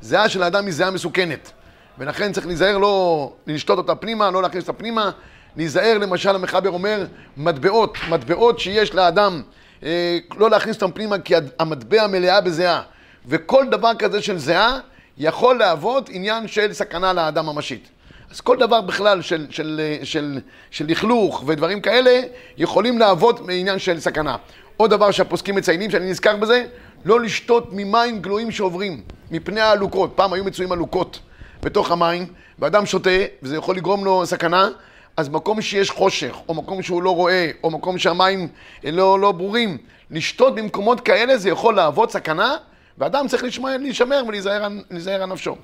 זיעה 0.00 0.28
של 0.28 0.42
האדם 0.42 0.64
היא 0.64 0.74
זיעה 0.74 0.90
מסוכנת. 0.90 1.52
ולכן 1.98 2.32
צריך 2.32 2.46
להיזהר 2.46 2.78
לא 2.78 3.32
לשתות 3.46 3.78
אותה 3.78 3.94
פנימה, 3.94 4.30
לא 4.30 4.42
להכניס 4.42 4.68
אותה 4.68 4.78
פנימה. 4.78 5.10
להיזהר, 5.56 5.98
למשל, 5.98 6.34
המחבר 6.34 6.70
אומר, 6.70 7.06
מטבעות, 7.36 7.96
מטבעות 8.10 8.58
שיש 8.58 8.94
לאדם, 8.94 9.42
אה, 9.82 10.18
לא 10.36 10.50
להכניס 10.50 10.76
אותם 10.76 10.92
פנימה 10.92 11.18
כי 11.18 11.34
המטבע 11.58 12.06
מלאה 12.06 12.40
בזיעה. 12.40 12.82
וכל 13.26 13.64
דבר 13.70 13.94
כזה 13.98 14.22
של 14.22 14.38
זיעה 14.38 14.78
יכול 15.18 15.58
להוות 15.58 16.08
עניין 16.12 16.48
של 16.48 16.72
סכנה 16.72 17.12
לאדם 17.12 17.46
ממשית. 17.46 17.88
אז 18.30 18.40
כל 18.40 18.56
דבר 18.56 18.80
בכלל 18.80 19.22
של, 19.22 19.46
של, 19.50 19.80
של, 20.02 20.40
של 20.70 20.86
לכלוך 20.88 21.44
ודברים 21.46 21.80
כאלה 21.80 22.20
יכולים 22.58 22.98
להוות 22.98 23.40
עניין 23.50 23.78
של 23.78 24.00
סכנה. 24.00 24.36
עוד 24.76 24.90
דבר 24.90 25.10
שהפוסקים 25.10 25.54
מציינים, 25.54 25.90
שאני 25.90 26.10
נזכר 26.10 26.36
בזה, 26.36 26.64
לא 27.04 27.20
לשתות 27.20 27.68
ממים 27.72 28.22
גלויים 28.22 28.50
שעוברים, 28.50 29.02
מפני 29.30 29.60
העלוקות. 29.60 30.12
פעם 30.14 30.32
היו 30.32 30.44
מצויים 30.44 30.72
עלוקות 30.72 31.20
בתוך 31.62 31.90
המים, 31.90 32.26
ואדם 32.58 32.86
שותה, 32.86 33.10
וזה 33.42 33.56
יכול 33.56 33.76
לגרום 33.76 34.04
לו 34.04 34.26
סכנה, 34.26 34.68
אז 35.16 35.28
מקום 35.28 35.60
שיש 35.62 35.90
חושך, 35.90 36.36
או 36.48 36.54
מקום 36.54 36.82
שהוא 36.82 37.02
לא 37.02 37.14
רואה, 37.14 37.50
או 37.64 37.70
מקום 37.70 37.98
שהמים 37.98 38.48
לא, 38.84 39.20
לא 39.20 39.32
ברורים, 39.32 39.78
לשתות 40.10 40.54
במקומות 40.54 41.00
כאלה 41.00 41.36
זה 41.36 41.48
יכול 41.48 41.74
להוות 41.74 42.10
סכנה, 42.10 42.56
ואדם 42.98 43.28
צריך 43.28 43.44
לשמר, 43.44 43.76
להישמר 43.76 44.22
ולהיזהר 44.28 45.22
על 45.22 45.26
נפשו. 45.26 45.56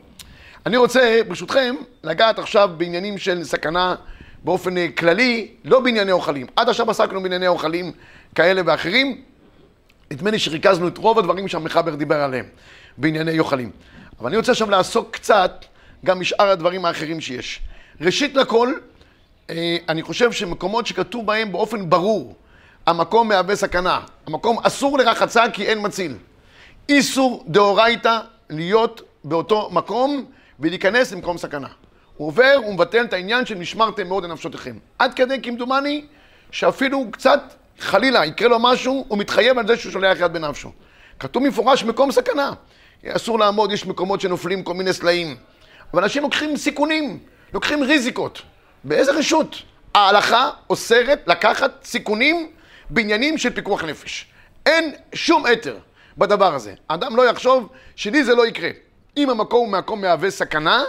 אני 0.66 0.76
רוצה, 0.76 1.20
ברשותכם, 1.28 1.74
לגעת 2.04 2.38
עכשיו 2.38 2.70
בעניינים 2.76 3.18
של 3.18 3.44
סכנה 3.44 3.94
באופן 4.44 4.90
כללי, 4.90 5.48
לא 5.64 5.80
בענייני 5.80 6.12
אוכלים. 6.12 6.46
עד 6.56 6.68
עכשיו 6.68 6.90
עסקנו 6.90 7.22
בענייני 7.22 7.48
אוכלים 7.48 7.92
כאלה 8.34 8.62
ואחרים. 8.66 9.20
נדמה 10.10 10.30
לי 10.30 10.38
שריכזנו 10.38 10.88
את 10.88 10.98
רוב 10.98 11.18
הדברים 11.18 11.48
שהמחבר 11.48 11.94
דיבר 11.94 12.22
עליהם 12.22 12.44
בענייני 12.96 13.38
אוכלים. 13.38 13.70
אבל 14.20 14.28
אני 14.28 14.36
רוצה 14.36 14.52
עכשיו 14.52 14.70
לעסוק 14.70 15.10
קצת 15.10 15.64
גם 16.04 16.20
משאר 16.20 16.50
הדברים 16.50 16.84
האחרים 16.84 17.20
שיש. 17.20 17.60
ראשית 18.00 18.34
לכל, 18.34 18.72
אה, 19.50 19.76
אני 19.88 20.02
חושב 20.02 20.32
שמקומות 20.32 20.86
שכתוב 20.86 21.26
בהם 21.26 21.52
באופן 21.52 21.90
ברור, 21.90 22.34
המקום 22.86 23.28
מהווה 23.28 23.56
סכנה, 23.56 24.00
המקום 24.26 24.58
אסור 24.62 24.98
לרחצה 24.98 25.44
כי 25.52 25.66
אין 25.66 25.86
מציל. 25.86 26.14
איסור 26.88 27.44
דאורייתא 27.46 28.18
להיות 28.50 29.02
באותו 29.24 29.68
מקום 29.72 30.24
ולהיכנס 30.60 31.12
למקום 31.12 31.38
סכנה. 31.38 31.68
הוא 32.16 32.28
עובר, 32.28 32.54
הוא 32.56 32.74
מבטל 32.74 33.04
את 33.04 33.12
העניין 33.12 33.46
של 33.46 33.54
נשמרתם 33.54 34.08
מאוד 34.08 34.24
לנפשותיכם. 34.24 34.78
עד 34.98 35.14
כדי 35.14 35.42
כמדומני 35.42 36.06
שאפילו 36.50 37.06
קצת, 37.10 37.40
חלילה, 37.78 38.24
יקרה 38.26 38.48
לו 38.48 38.58
משהו, 38.58 39.04
הוא 39.08 39.18
מתחייב 39.18 39.58
על 39.58 39.66
זה 39.66 39.76
שהוא 39.76 39.92
שולח 39.92 40.20
יד 40.20 40.32
בנפשו. 40.32 40.72
כתוב 41.18 41.42
מפורש 41.42 41.84
מקום 41.84 42.12
סכנה. 42.12 42.52
אסור 43.06 43.38
לעמוד, 43.38 43.72
יש 43.72 43.86
מקומות 43.86 44.20
שנופלים 44.20 44.62
כל 44.62 44.74
מיני 44.74 44.92
סלעים. 44.92 45.36
אבל 45.94 46.02
אנשים 46.02 46.22
לוקחים 46.22 46.56
סיכונים, 46.56 47.18
לוקחים 47.54 47.82
ריזיקות. 47.82 48.42
באיזה 48.84 49.12
רשות? 49.12 49.62
ההלכה 49.94 50.50
אוסרת 50.70 51.22
לקחת 51.26 51.84
סיכונים 51.84 52.50
בעניינים 52.90 53.38
של 53.38 53.50
פיקוח 53.50 53.84
נפש. 53.84 54.26
אין 54.66 54.94
שום 55.14 55.46
היתר 55.46 55.78
בדבר 56.18 56.54
הזה. 56.54 56.74
האדם 56.88 57.16
לא 57.16 57.30
יחשוב 57.30 57.68
שלי 57.96 58.24
זה 58.24 58.34
לא 58.34 58.46
יקרה. 58.46 58.70
אם 59.16 59.30
המקום 59.30 59.60
הוא 59.60 59.78
מקום 59.78 60.00
מהווה 60.00 60.30
סכנה, 60.30 60.84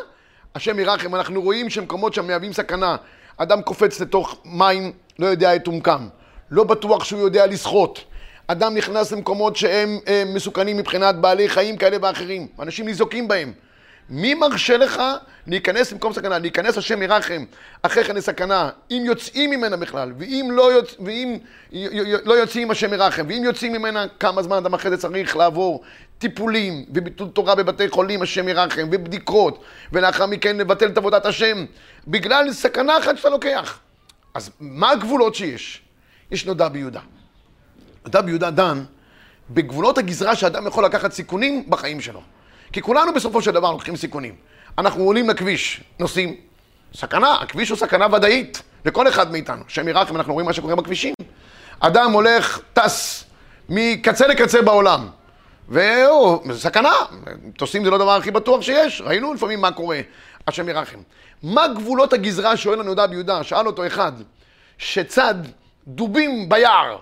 השם 0.55 0.79
ירחם, 0.79 1.15
אנחנו 1.15 1.41
רואים 1.41 1.69
שמקומות 1.69 2.13
שם 2.13 2.27
מהווים 2.27 2.53
סכנה. 2.53 2.95
אדם 3.37 3.61
קופץ 3.61 3.99
לתוך 3.99 4.37
מים, 4.45 4.91
לא 5.19 5.27
יודע 5.27 5.55
את 5.55 5.67
עומקם. 5.67 6.07
לא 6.51 6.63
בטוח 6.63 7.03
שהוא 7.03 7.21
יודע 7.21 7.47
לשחות. 7.47 8.03
אדם 8.47 8.75
נכנס 8.75 9.11
למקומות 9.11 9.55
שהם 9.55 9.99
אה, 10.07 10.23
מסוכנים 10.33 10.77
מבחינת 10.77 11.15
בעלי 11.15 11.49
חיים 11.49 11.77
כאלה 11.77 11.97
ואחרים. 12.01 12.47
אנשים 12.59 12.85
ניזוקים 12.85 13.27
בהם. 13.27 13.53
מי 14.09 14.33
מרשה 14.33 14.77
לך 14.77 15.01
להיכנס 15.47 15.91
למקום 15.91 16.13
סכנה? 16.13 16.39
להיכנס 16.39 16.77
השם 16.77 17.01
ירחם, 17.01 17.45
אחרי 17.81 18.03
כן 18.03 18.15
לסכנה, 18.15 18.69
אם 18.91 19.03
יוצאים 19.05 19.49
ממנה 19.49 19.77
בכלל, 19.77 20.13
ואם 20.17 20.49
לא, 20.51 20.73
יוצ... 20.73 20.95
ואם 21.05 21.37
לא 22.25 22.33
יוצאים 22.33 22.71
השם 22.71 22.93
ירחם, 22.93 23.25
ואם 23.29 23.41
יוצאים 23.43 23.73
ממנה, 23.73 24.05
כמה 24.19 24.43
זמן 24.43 24.57
אדם 24.57 24.73
אחרי 24.73 24.91
זה 24.91 24.97
צריך 24.97 25.37
לעבור 25.37 25.83
טיפולים, 26.17 26.85
וביטול 26.93 27.27
תורה 27.27 27.55
בבתי 27.55 27.89
חולים, 27.89 28.21
השם 28.21 28.47
ירחם, 28.47 28.87
ובדיקות, 28.91 29.63
ולאחר 29.91 30.25
מכן 30.25 30.57
לבטל 30.57 30.87
את 30.87 30.97
עבודת 30.97 31.25
השם, 31.25 31.65
בגלל 32.07 32.53
סכנה 32.53 32.97
אחת 32.97 33.17
שאתה 33.17 33.29
לוקח. 33.29 33.79
אז 34.33 34.51
מה 34.59 34.91
הגבולות 34.91 35.35
שיש? 35.35 35.81
יש 36.31 36.45
נודע 36.45 36.67
ביהודה. 36.67 37.01
נודע 38.05 38.21
ביהודה 38.21 38.51
דן 38.51 38.83
בגבולות 39.49 39.97
הגזרה 39.97 40.35
שאדם 40.35 40.67
יכול 40.67 40.85
לקחת 40.85 41.11
סיכונים 41.11 41.69
בחיים 41.69 42.01
שלו. 42.01 42.21
כי 42.71 42.81
כולנו 42.81 43.13
בסופו 43.13 43.41
של 43.41 43.51
דבר 43.51 43.71
לוקחים 43.71 43.95
סיכונים. 43.95 44.35
אנחנו 44.77 45.03
עולים 45.03 45.29
לכביש, 45.29 45.83
נוסעים, 45.99 46.35
סכנה, 46.93 47.35
הכביש 47.35 47.69
הוא 47.69 47.77
סכנה 47.77 48.07
ודאית 48.15 48.61
לכל 48.85 49.07
אחד 49.07 49.31
מאיתנו. 49.31 49.63
שם 49.67 49.87
ירחם, 49.87 50.15
אנחנו 50.15 50.33
רואים 50.33 50.45
מה 50.45 50.53
שקורה 50.53 50.75
בכבישים. 50.75 51.13
אדם 51.79 52.11
הולך, 52.11 52.59
טס 52.73 53.23
מקצה 53.69 54.27
לקצה 54.27 54.61
בעולם. 54.61 55.07
והוא, 55.69 56.53
זה 56.53 56.59
סכנה, 56.59 56.93
מטוסים 57.43 57.83
זה 57.83 57.89
לא 57.89 57.95
הדבר 57.95 58.15
הכי 58.15 58.31
בטוח 58.31 58.61
שיש, 58.61 59.01
ראינו 59.05 59.33
לפעמים 59.33 59.61
מה 59.61 59.71
קורה, 59.71 60.01
השם 60.47 60.69
ירחם. 60.69 60.99
מה 61.43 61.67
גבולות 61.67 62.13
הגזרה, 62.13 62.57
שואל 62.57 62.79
לנו 62.79 62.85
יהודה 62.85 63.07
ביהודה, 63.07 63.43
שאל 63.43 63.67
אותו 63.67 63.87
אחד, 63.87 64.11
שצד 64.77 65.35
דובים 65.87 66.49
ביער, 66.49 66.97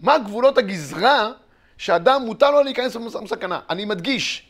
מה 0.00 0.18
גבולות 0.18 0.58
הגזרה 0.58 1.30
שאדם 1.78 2.22
מותר 2.22 2.50
לו 2.50 2.62
להיכנס 2.62 2.96
לסכנה? 2.96 3.60
אני 3.70 3.84
מדגיש, 3.84 4.47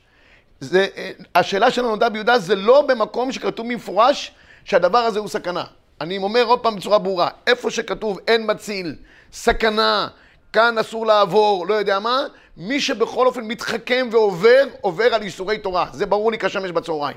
זה, 0.61 0.87
השאלה 1.35 1.71
של 1.71 1.85
הנודע 1.85 2.09
ביהודה 2.09 2.39
זה 2.39 2.55
לא 2.55 2.83
במקום 2.83 3.33
שכתוב 3.33 3.69
במפורש 3.69 4.33
שהדבר 4.65 4.99
הזה 4.99 5.19
הוא 5.19 5.29
סכנה. 5.29 5.65
אני 6.01 6.19
אומר 6.19 6.45
עוד 6.45 6.61
פעם 6.61 6.77
בצורה 6.77 6.99
ברורה, 6.99 7.29
איפה 7.47 7.71
שכתוב 7.71 8.19
אין 8.29 8.51
מציל, 8.51 8.95
סכנה, 9.33 10.09
כאן 10.53 10.79
אסור 10.79 11.07
לעבור, 11.07 11.67
לא 11.67 11.75
יודע 11.75 11.99
מה, 11.99 12.21
מי 12.57 12.81
שבכל 12.81 13.27
אופן 13.27 13.45
מתחכם 13.45 14.09
ועובר, 14.11 14.65
עובר 14.81 15.15
על 15.15 15.23
איסורי 15.23 15.59
תורה. 15.59 15.87
זה 15.93 16.07
ברור 16.07 16.31
לי 16.31 16.39
כשמש 16.39 16.71
בצהריים. 16.71 17.17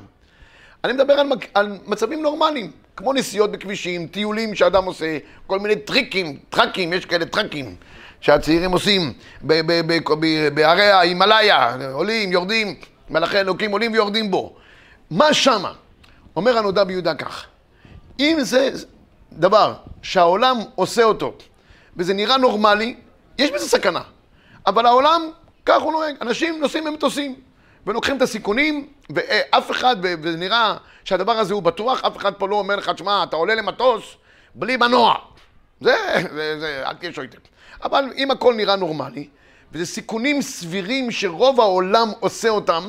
אני 0.83 0.93
מדבר 0.93 1.13
על, 1.13 1.29
על 1.53 1.77
מצבים 1.85 2.21
נורמליים, 2.21 2.71
כמו 2.95 3.13
נסיעות 3.13 3.51
בכבישים, 3.51 4.07
טיולים 4.07 4.55
שאדם 4.55 4.85
עושה, 4.85 5.17
כל 5.47 5.59
מיני 5.59 5.75
טריקים, 5.75 6.39
טרקים, 6.49 6.93
יש 6.93 7.05
כאלה 7.05 7.25
טרקים 7.25 7.75
שהצעירים 8.21 8.71
עושים 8.71 9.13
בערי 10.53 10.91
ההימאליה, 10.91 11.75
עולים, 11.93 12.31
יורדים, 12.31 12.75
מלאכי 13.11 13.39
אלוקים 13.39 13.71
עולים 13.71 13.91
ויורדים 13.93 14.31
בו. 14.31 14.55
מה 15.11 15.33
שמה? 15.33 15.73
אומר 16.35 16.57
הנודע 16.57 16.83
ביהודה 16.83 17.15
כך, 17.15 17.45
אם 18.19 18.37
זה 18.39 18.69
דבר 19.33 19.73
שהעולם 20.01 20.57
עושה 20.75 21.03
אותו 21.03 21.33
וזה 21.97 22.13
נראה 22.13 22.37
נורמלי, 22.37 22.95
יש 23.37 23.51
בזה 23.51 23.69
סכנה. 23.69 24.01
אבל 24.67 24.85
העולם, 24.85 25.21
כך 25.65 25.81
הוא 25.81 25.91
נוהג. 25.91 26.15
אנשים 26.21 26.61
נוסעים 26.61 26.83
במטוסים 26.83 27.35
ולוקחים 27.87 28.17
את 28.17 28.21
הסיכונים, 28.21 28.87
ואף 29.09 29.71
אחד, 29.71 29.95
וזה 30.01 30.37
נראה 30.37 30.77
שהדבר 31.03 31.31
הזה 31.31 31.53
הוא 31.53 31.63
בטוח, 31.63 32.03
אף 32.03 32.17
אחד 32.17 32.33
פה 32.33 32.47
לא 32.47 32.55
אומר 32.55 32.75
לך, 32.75 32.89
תשמע, 32.89 33.23
אתה 33.23 33.35
עולה 33.35 33.55
למטוס 33.55 34.03
בלי 34.55 34.77
מנוע. 34.77 35.15
זה, 35.81 35.95
זה, 36.33 36.59
זה, 36.59 36.83
אל 36.85 36.93
תהיה 36.93 37.13
שויטר. 37.13 37.37
אבל 37.83 38.05
אם 38.17 38.31
הכל 38.31 38.53
נראה 38.53 38.75
נורמלי, 38.75 39.27
וזה 39.71 39.85
סיכונים 39.85 40.41
סבירים 40.41 41.11
שרוב 41.11 41.59
העולם 41.59 42.07
עושה 42.19 42.49
אותם, 42.49 42.83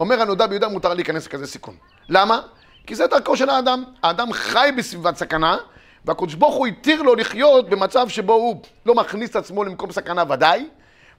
אומר 0.00 0.22
הנודע 0.22 0.46
ביהודה 0.46 0.68
מותר 0.68 0.94
להיכנס 0.94 1.26
לכזה 1.26 1.46
סיכון. 1.46 1.74
למה? 2.08 2.40
כי 2.86 2.94
זה 2.94 3.06
דרכו 3.06 3.36
של 3.36 3.50
האדם. 3.50 3.84
האדם 4.02 4.32
חי 4.32 4.70
בסביבת 4.76 5.16
סכנה, 5.16 5.56
והקדוש 6.04 6.34
ברוך 6.34 6.54
הוא 6.54 6.66
התיר 6.66 7.02
לו 7.02 7.14
לחיות 7.14 7.70
במצב 7.70 8.08
שבו 8.08 8.32
הוא 8.32 8.62
לא 8.86 8.94
מכניס 8.94 9.30
את 9.30 9.36
עצמו 9.36 9.64
למקום 9.64 9.92
סכנה 9.92 10.24
ודאי, 10.30 10.66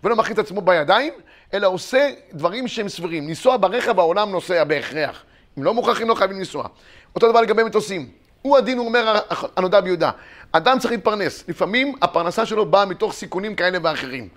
ולא 0.03 0.15
מכניס 0.15 0.39
את 0.39 0.45
עצמו 0.45 0.61
בידיים, 0.61 1.13
אלא 1.53 1.67
עושה 1.67 2.09
דברים 2.33 2.67
שהם 2.67 2.89
סבירים. 2.89 3.27
לנסוע 3.27 3.57
ברכב 3.57 3.99
העולם 3.99 4.31
נוסע 4.31 4.63
בהכרח. 4.63 5.23
אם 5.57 5.63
לא 5.63 5.73
מוכרחים 5.73 6.09
לא 6.09 6.15
חייבים 6.15 6.37
לנסוע. 6.37 6.67
אותו 7.15 7.31
דבר 7.31 7.41
לגבי 7.41 7.63
מטוסים. 7.63 8.09
הוא 8.41 8.57
הדין, 8.57 8.79
אומר 8.79 9.19
הנודע 9.57 9.81
ביהודה. 9.81 10.11
אדם 10.51 10.79
צריך 10.79 10.91
להתפרנס. 10.91 11.43
לפעמים 11.47 11.95
הפרנסה 12.01 12.45
שלו 12.45 12.65
באה 12.65 12.85
מתוך 12.85 13.13
סיכונים 13.13 13.55
כאלה 13.55 13.77
ואחרים. 13.83 14.29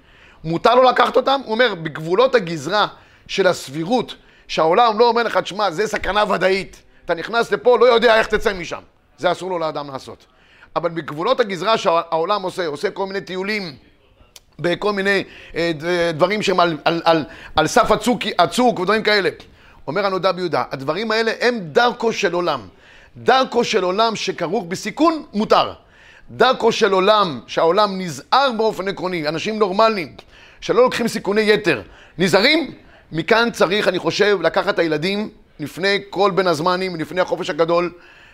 מותר 0.45 0.75
לו 0.75 0.83
לקחת 0.83 1.17
אותם? 1.17 1.41
הוא 1.45 1.53
אומר, 1.53 1.75
בגבולות 1.75 2.35
הגזרה 2.35 2.87
של 3.27 3.47
הסבירות, 3.47 4.15
שהעולם 4.49 4.99
לא 4.99 5.09
אומר 5.09 5.23
לך, 5.23 5.37
תשמע, 5.37 5.71
זה 5.71 5.87
סכנה 5.87 6.33
ודאית. 6.33 6.83
אתה 7.05 7.15
נכנס 7.15 7.53
לפה, 7.53 7.79
לא 7.79 7.85
יודע 7.85 8.17
איך 8.19 8.27
תצא 8.27 8.53
משם. 8.53 8.81
זה 9.19 9.33
אסור 9.33 9.51
לו 9.51 9.59
לאדם 9.59 9.91
לעשות. 9.91 10.27
אבל 10.77 10.91
בגבולות 10.91 11.41
הגזרה 11.41 11.79
שהעולם 11.79 12.43
עושה, 12.43 12.67
עושה 12.67 12.91
כל 12.91 13.07
מיני 13.07 13.21
טיולים 13.21 13.77
בכל 14.59 14.93
מיני 14.93 15.25
אה, 15.55 15.73
דברים 16.15 16.43
שהם 16.43 16.61
על, 16.61 16.79
על, 16.85 17.03
על, 17.05 17.25
על 17.57 17.67
סף 17.67 17.91
הצוק, 17.91 18.21
הצוק 18.39 18.79
ודברים 18.81 19.03
כאלה. 19.03 19.31
אומר 19.87 20.07
הנודע 20.07 20.33
ביהודה, 20.33 20.65
הדברים 20.71 21.11
האלה 21.11 21.33
הם 21.41 21.59
דרכו 21.61 22.13
של 22.13 22.33
עולם. 22.33 22.61
דרכו 23.17 23.65
של 23.65 23.85
עולם 23.85 24.17
שכרוך 24.17 24.65
בסיכון, 24.69 25.23
מותר. 25.33 25.73
דרכו 26.31 26.73
של 26.73 26.93
עולם, 26.93 27.41
שהעולם 27.47 28.01
נזהר 28.01 28.51
באופן 28.57 28.89
עקרוני, 28.89 29.29
אנשים 29.29 29.59
נורמליים, 29.59 30.17
שלא 30.63 30.83
לוקחים 30.83 31.09
סיכוני 31.09 31.41
יתר, 31.41 31.83
נזהרים, 32.19 32.75
מכאן 33.13 33.49
צריך, 33.53 33.89
אני 33.89 33.99
חושב, 33.99 34.39
לקחת 34.43 34.75
את 34.75 34.79
הילדים 34.79 35.31
לפני 35.61 35.99
כל 36.11 36.31
בין 36.31 36.47
הזמנים, 36.47 36.97
לפני 36.97 37.21
החופש 37.21 37.51
הגדול, 37.51 37.93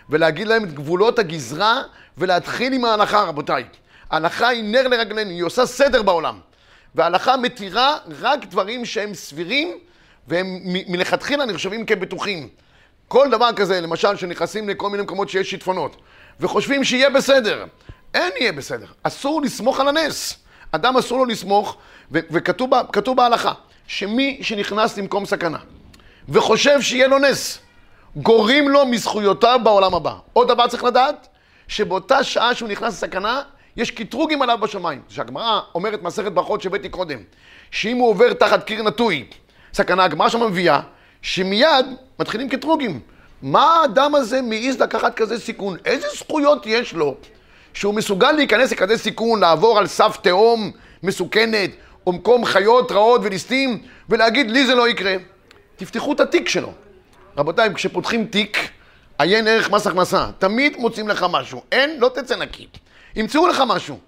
ולהגיד 0.09 0.47
להם 0.47 0.63
את 0.63 0.73
גבולות 0.73 1.19
הגזרה, 1.19 1.81
ולהתחיל 2.17 2.73
עם 2.73 2.85
ההלכה, 2.85 3.23
רבותיי. 3.23 3.63
ההלכה 4.11 4.47
היא 4.47 4.63
נר 4.63 4.87
לרגלינו, 4.87 5.29
היא 5.29 5.43
עושה 5.43 5.65
סדר 5.65 6.01
בעולם. 6.01 6.39
וההלכה 6.95 7.37
מתירה 7.37 7.97
רק 8.21 8.45
דברים 8.45 8.85
שהם 8.85 9.13
סבירים, 9.13 9.77
והם 10.27 10.59
מלכתחילה 10.63 11.45
נחשבים 11.45 11.85
כבטוחים. 11.85 12.49
כל 13.07 13.29
דבר 13.31 13.49
כזה, 13.55 13.81
למשל, 13.81 14.15
שנכנסים 14.15 14.69
לכל 14.69 14.89
מיני 14.89 15.03
מקומות 15.03 15.29
שיש 15.29 15.49
שיטפונות, 15.49 15.95
וחושבים 16.39 16.83
שיהיה 16.83 17.09
בסדר. 17.09 17.65
אין 18.13 18.31
יהיה 18.39 18.51
בסדר. 18.51 18.87
אסור 19.03 19.41
לסמוך 19.41 19.79
על 19.79 19.87
הנס. 19.87 20.48
אדם 20.71 20.97
אסור 20.97 21.17
לו 21.17 21.25
לסמוך, 21.25 21.77
וכתוב 22.11 23.17
בהלכה, 23.17 23.53
שמי 23.87 24.39
שנכנס 24.41 24.97
למקום 24.97 25.25
סכנה, 25.25 25.57
וחושב 26.29 26.81
שיהיה 26.81 27.07
לו 27.07 27.19
נס, 27.19 27.59
גורים 28.15 28.69
לו 28.69 28.85
מזכויותיו 28.85 29.59
בעולם 29.63 29.93
הבא. 29.95 30.13
עוד 30.33 30.47
דבר 30.47 30.67
צריך 30.67 30.83
לדעת, 30.83 31.27
שבאותה 31.67 32.23
שעה 32.23 32.55
שהוא 32.55 32.69
נכנס 32.69 32.93
לסכנה, 32.93 33.41
יש 33.75 33.91
קטרוגים 33.91 34.41
עליו 34.41 34.57
בשמיים. 34.57 35.01
שהגמרא 35.09 35.59
אומרת 35.75 36.03
מסכת 36.03 36.31
ברכות 36.31 36.61
שהבאתי 36.61 36.89
קודם, 36.89 37.19
שאם 37.71 37.97
הוא 37.97 38.09
עובר 38.09 38.33
תחת 38.33 38.63
קיר 38.63 38.83
נטוי, 38.83 39.27
סכנה, 39.73 40.03
הגמרא 40.03 40.29
שם 40.29 40.43
מביאה, 40.43 40.79
שמיד 41.21 41.85
מתחילים 42.19 42.49
קטרוגים. 42.49 42.99
מה 43.41 43.63
האדם 43.63 44.15
הזה 44.15 44.41
מעז 44.41 44.81
לקחת 44.81 45.15
כזה 45.15 45.39
סיכון? 45.39 45.77
איזה 45.85 46.07
זכויות 46.15 46.65
יש 46.65 46.93
לו 46.93 47.15
שהוא 47.79 47.93
מסוגל 47.93 48.31
להיכנס 48.31 48.71
לכזה 48.71 48.97
סיכון, 48.97 49.39
לעבור 49.39 49.77
על 49.77 49.87
סף 49.87 50.17
תהום 50.21 50.71
מסוכנת, 51.03 51.69
או 52.07 52.13
מקום 52.13 52.45
חיות 52.45 52.91
רעות 52.91 53.21
וליסטים, 53.23 53.81
ולהגיד 54.09 54.51
לי 54.51 54.65
זה 54.65 54.75
לא 54.75 54.89
יקרה? 54.89 55.15
תפתחו 55.75 56.13
את 56.13 56.19
התיק 56.19 56.49
שלו. 56.49 56.73
רבותיי, 57.37 57.73
כשפותחים 57.73 58.25
תיק, 58.25 58.57
עיין 59.17 59.47
ערך 59.47 59.69
מס 59.69 59.87
הכנסה, 59.87 60.27
תמיד 60.39 60.77
מוצאים 60.77 61.07
לך 61.07 61.25
משהו. 61.31 61.61
אין, 61.71 61.99
לא 61.99 62.11
תצא 62.13 62.35
נקי. 62.35 62.67
ימצאו 63.15 63.47
לך 63.47 63.63
משהו. 63.67 63.99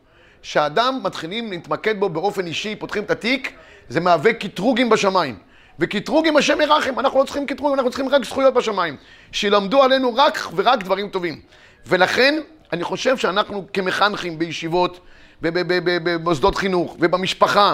כשאדם 0.42 1.00
מתחילים 1.04 1.52
להתמקד 1.52 2.00
בו 2.00 2.10
באופן 2.10 2.48
אישי, 2.48 2.76
פותחים 2.76 3.04
את 3.04 3.12
התיק, 3.12 3.54
זה 3.90 4.00
מהווה 4.00 4.34
קטרוגים 4.34 4.90
בשמיים. 4.90 5.38
וקטרוגים 5.80 6.38
השם 6.38 6.62
ירחם, 6.62 7.00
אנחנו 7.00 7.20
לא 7.20 7.24
צריכים 7.24 7.46
קטרוגים, 7.46 7.76
אנחנו 7.76 7.90
צריכים 7.92 8.10
רק 8.10 8.26
זכויות 8.26 8.54
בשמיים. 8.54 8.98
שילמדו 9.32 9.84
עלינו 9.84 10.16
רק 10.16 10.48
ורק 10.56 10.84
דברים 10.84 11.10
טובים. 11.10 11.42
ולכן, 11.86 12.40
אני 12.74 12.84
חושב 12.84 13.18
שאנחנו 13.18 13.66
כמחנכים 13.74 14.40
בישיבות, 14.40 15.00
במוסדות 15.42 16.56
חינוך 16.56 16.98
ובמשפחה, 17.00 17.74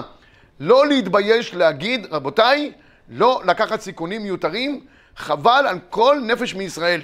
לא 0.60 0.86
להתבייש 0.86 1.54
להגיד, 1.54 2.06
רבותיי, 2.10 2.72
לא 3.08 3.42
לקחת 3.44 3.80
סיכונים 3.80 4.22
מיותרים, 4.22 4.80
חבל 5.16 5.64
על 5.68 5.78
כל 5.90 6.20
נפש 6.26 6.54
מישראל. 6.54 7.00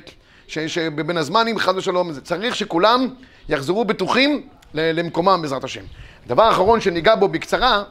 שבין 0.49 1.17
הזמנים, 1.17 1.59
חד 1.59 1.77
ושלום, 1.77 2.21
צריך 2.21 2.57
שכולם 2.57 3.09
יחזרו 3.49 3.85
בטוחים 3.85 4.49
למקומם 4.75 5.39
בעזרת 5.43 5.65
השם. 5.65 5.83
דבר 6.27 6.51
אחרון 6.51 6.81
שניגע 6.81 7.15
בו 7.15 7.29
בקצרה, 7.29 7.83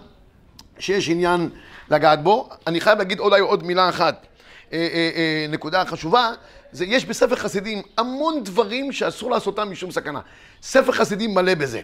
שיש 0.79 1.09
עניין 1.09 1.49
לגעת 1.89 2.23
בו, 2.23 2.49
אני 2.67 2.81
חייב 2.81 2.97
להגיד 2.97 3.19
אולי 3.19 3.39
עוד 3.39 3.63
מילה 3.63 3.89
אחת, 3.89 4.27
נקודה 5.49 5.85
חשובה, 5.85 6.31
זה 6.71 6.85
יש 6.85 7.05
בספר 7.05 7.35
חסידים 7.35 7.81
המון 7.97 8.43
דברים 8.43 8.91
שאסור 8.91 9.31
לעשותם 9.31 9.71
משום 9.71 9.91
סכנה. 9.91 10.19
ספר 10.61 10.91
חסידים 10.91 11.33
מלא 11.33 11.53
בזה. 11.55 11.81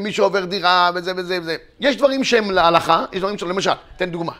מי 0.00 0.12
שעובר 0.12 0.44
דירה 0.44 0.90
וזה 0.94 1.12
וזה 1.16 1.38
וזה. 1.40 1.56
יש 1.80 1.96
דברים 1.96 2.24
שהם 2.24 2.50
להלכה, 2.50 3.04
יש 3.12 3.18
דברים 3.18 3.38
שלמשל, 3.38 3.70
תן 3.96 4.10
דוגמה. 4.10 4.32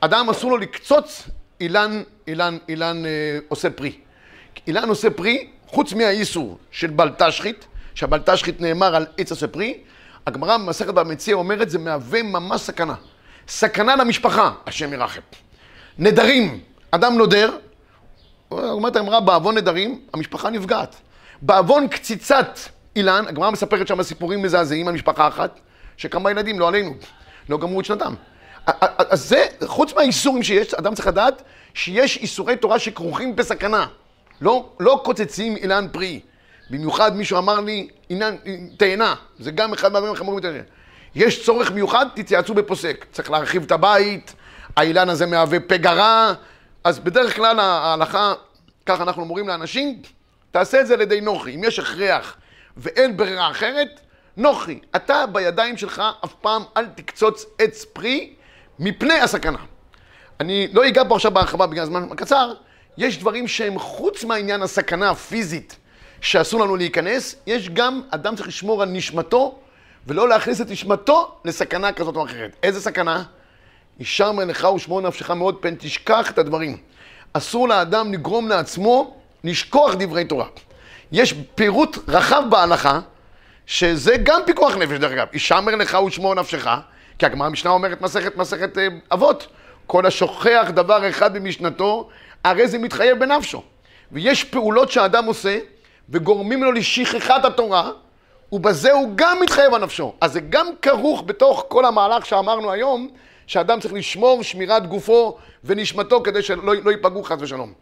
אדם 0.00 0.30
אסור 0.30 0.50
לו 0.50 0.56
לקצוץ 0.56 1.28
אילן, 1.60 2.02
אילן, 2.26 2.58
אילן 2.68 3.02
עושה 3.48 3.70
פרי. 3.70 3.98
אילן 4.66 4.88
עושה 4.88 5.10
פרי, 5.10 5.50
חוץ 5.66 5.92
מהאיסור 5.92 6.58
של 6.70 6.90
בל 6.90 7.10
תשחית, 7.18 7.66
שהבל 7.94 8.18
תשחית 8.26 8.60
נאמר 8.60 8.96
על 8.96 9.06
עץ 9.18 9.30
עושה 9.30 9.46
פרי, 9.46 9.78
הגמרא 10.26 10.56
במסכת 10.56 10.94
במציע 10.94 11.34
אומרת, 11.34 11.70
זה 11.70 11.78
מהווה 11.78 12.22
ממש 12.22 12.60
סכנה. 12.60 12.94
סכנה 13.48 13.96
למשפחה, 13.96 14.52
השם 14.66 14.92
ירחם. 14.92 15.20
נדרים, 15.98 16.60
אדם 16.90 17.18
נודר, 17.18 17.56
אומרת 18.50 18.96
הגמרא, 18.96 19.20
בעוון 19.20 19.56
נדרים, 19.56 20.00
המשפחה 20.14 20.50
נפגעת. 20.50 20.96
בעוון 21.42 21.88
קציצת 21.88 22.58
אילן, 22.96 23.24
הגמרא 23.28 23.50
מספרת 23.50 23.88
שם 23.88 24.02
סיפורים 24.02 24.42
מזעזעים 24.42 24.88
על 24.88 24.94
משפחה 24.94 25.28
אחת, 25.28 25.60
שכמה 25.96 26.30
ילדים, 26.30 26.60
לא 26.60 26.68
עלינו, 26.68 26.94
לא 27.48 27.58
גמרו 27.58 27.80
את 27.80 27.84
שנתם. 27.84 28.14
אז 28.98 29.28
זה, 29.28 29.46
חוץ 29.66 29.92
מהאיסורים 29.94 30.42
שיש, 30.42 30.74
אדם 30.74 30.94
צריך 30.94 31.08
לדעת 31.08 31.42
שיש 31.74 32.16
איסורי 32.16 32.56
תורה 32.56 32.78
שכרוכים 32.78 33.36
בסכנה. 33.36 33.86
לא, 34.40 34.68
לא 34.80 35.00
קוצצים 35.04 35.56
אילן 35.56 35.86
פרי. 35.92 36.20
במיוחד 36.70 37.16
מישהו 37.16 37.38
אמר 37.38 37.60
לי, 37.60 37.88
עניין, 38.08 38.36
תאנה, 38.76 39.14
זה 39.38 39.50
גם 39.50 39.72
אחד 39.72 39.92
מהדברים 39.92 40.14
החמורים 40.14 40.44
יותר. 40.44 40.60
יש 41.14 41.44
צורך 41.44 41.70
מיוחד, 41.70 42.06
תתייעצו 42.14 42.54
בפוסק. 42.54 43.06
צריך 43.12 43.30
להרחיב 43.30 43.62
את 43.62 43.72
הבית, 43.72 44.34
האילן 44.76 45.08
הזה 45.08 45.26
מהווה 45.26 45.60
פגרה, 45.60 46.34
אז 46.84 46.98
בדרך 46.98 47.36
כלל 47.36 47.60
ההלכה, 47.60 48.34
ככה 48.86 49.02
אנחנו 49.02 49.22
אומרים 49.22 49.48
לאנשים, 49.48 50.02
תעשה 50.50 50.80
את 50.80 50.86
זה 50.86 50.94
על 50.94 51.00
ידי 51.00 51.20
נוחי. 51.20 51.54
אם 51.54 51.64
יש 51.64 51.78
הכרח 51.78 52.36
ואין 52.76 53.16
ברירה 53.16 53.50
אחרת, 53.50 54.00
נוחי. 54.36 54.78
אתה 54.96 55.26
בידיים 55.32 55.76
שלך 55.76 56.02
אף 56.24 56.34
פעם 56.40 56.62
אל 56.76 56.86
תקצוץ 56.86 57.46
עץ 57.58 57.84
פרי 57.84 58.34
מפני 58.78 59.14
הסכנה. 59.14 59.58
אני 60.40 60.68
לא 60.72 60.88
אגע 60.88 61.02
פה 61.08 61.14
עכשיו 61.14 61.30
בהרחבה 61.30 61.66
בגלל 61.66 61.84
זמן 61.84 62.08
קצר, 62.16 62.52
יש 62.98 63.18
דברים 63.18 63.48
שהם 63.48 63.78
חוץ 63.78 64.24
מהעניין 64.24 64.62
הסכנה 64.62 65.10
הפיזית 65.10 65.76
שאסור 66.20 66.60
לנו 66.60 66.76
להיכנס, 66.76 67.36
יש 67.46 67.68
גם, 67.68 68.02
אדם 68.10 68.36
צריך 68.36 68.48
לשמור 68.48 68.82
על 68.82 68.88
נשמתו 68.88 69.58
ולא 70.06 70.28
להכניס 70.28 70.60
את 70.60 70.70
נשמתו 70.70 71.38
לסכנה 71.44 71.92
כזאת 71.92 72.16
או 72.16 72.24
אחרת. 72.24 72.56
איזה 72.62 72.80
סכנה? 72.80 73.22
אישר 74.00 74.32
מלאכה 74.32 74.70
ושמור 74.70 75.00
נפשך 75.00 75.30
מאוד 75.30 75.56
פן 75.60 75.74
תשכח 75.74 76.30
את 76.30 76.38
הדברים. 76.38 76.76
אסור 77.32 77.68
לאדם 77.68 78.12
לגרום 78.12 78.48
לעצמו 78.48 79.16
לשכוח 79.44 79.94
דברי 79.98 80.24
תורה. 80.24 80.46
יש 81.12 81.34
פירוט 81.54 81.98
רחב 82.08 82.42
בהלכה, 82.50 83.00
שזה 83.66 84.16
גם 84.22 84.40
פיקוח 84.46 84.76
נפש 84.76 84.98
דרך 84.98 85.12
אגב. 85.12 85.26
אישמר 85.32 85.76
לך 85.76 85.98
ושמור 86.06 86.34
נפשך, 86.34 86.66
כי 87.18 87.26
הגמרא 87.26 87.46
המשנה 87.46 87.70
אומרת 87.70 88.00
מסכת 88.00 88.36
מסכת 88.36 88.78
אה, 88.78 88.88
אבות. 89.12 89.46
כל 89.86 90.06
השוכח 90.06 90.66
דבר 90.74 91.08
אחד 91.08 91.34
במשנתו, 91.34 92.08
הרי 92.44 92.68
זה 92.68 92.78
מתחייב 92.78 93.18
בנפשו. 93.18 93.62
ויש 94.12 94.44
פעולות 94.44 94.90
שהאדם 94.90 95.24
עושה, 95.24 95.58
וגורמים 96.08 96.64
לו 96.64 96.72
לשכחת 96.72 97.44
התורה, 97.44 97.90
ובזה 98.52 98.92
הוא 98.92 99.12
גם 99.14 99.40
מתחייב 99.40 99.74
על 99.74 99.84
נפשו. 99.84 100.14
אז 100.20 100.32
זה 100.32 100.40
גם 100.40 100.66
כרוך 100.82 101.22
בתוך 101.26 101.64
כל 101.68 101.84
המהלך 101.84 102.26
שאמרנו 102.26 102.72
היום, 102.72 103.08
שאדם 103.46 103.80
צריך 103.80 103.94
לשמור 103.94 104.42
שמירת 104.42 104.86
גופו 104.86 105.38
ונשמתו 105.64 106.22
כדי 106.22 106.42
שלא 106.42 106.74
לא 106.84 106.90
ייפגעו 106.90 107.22
חס 107.22 107.36
ושלום. 107.40 107.72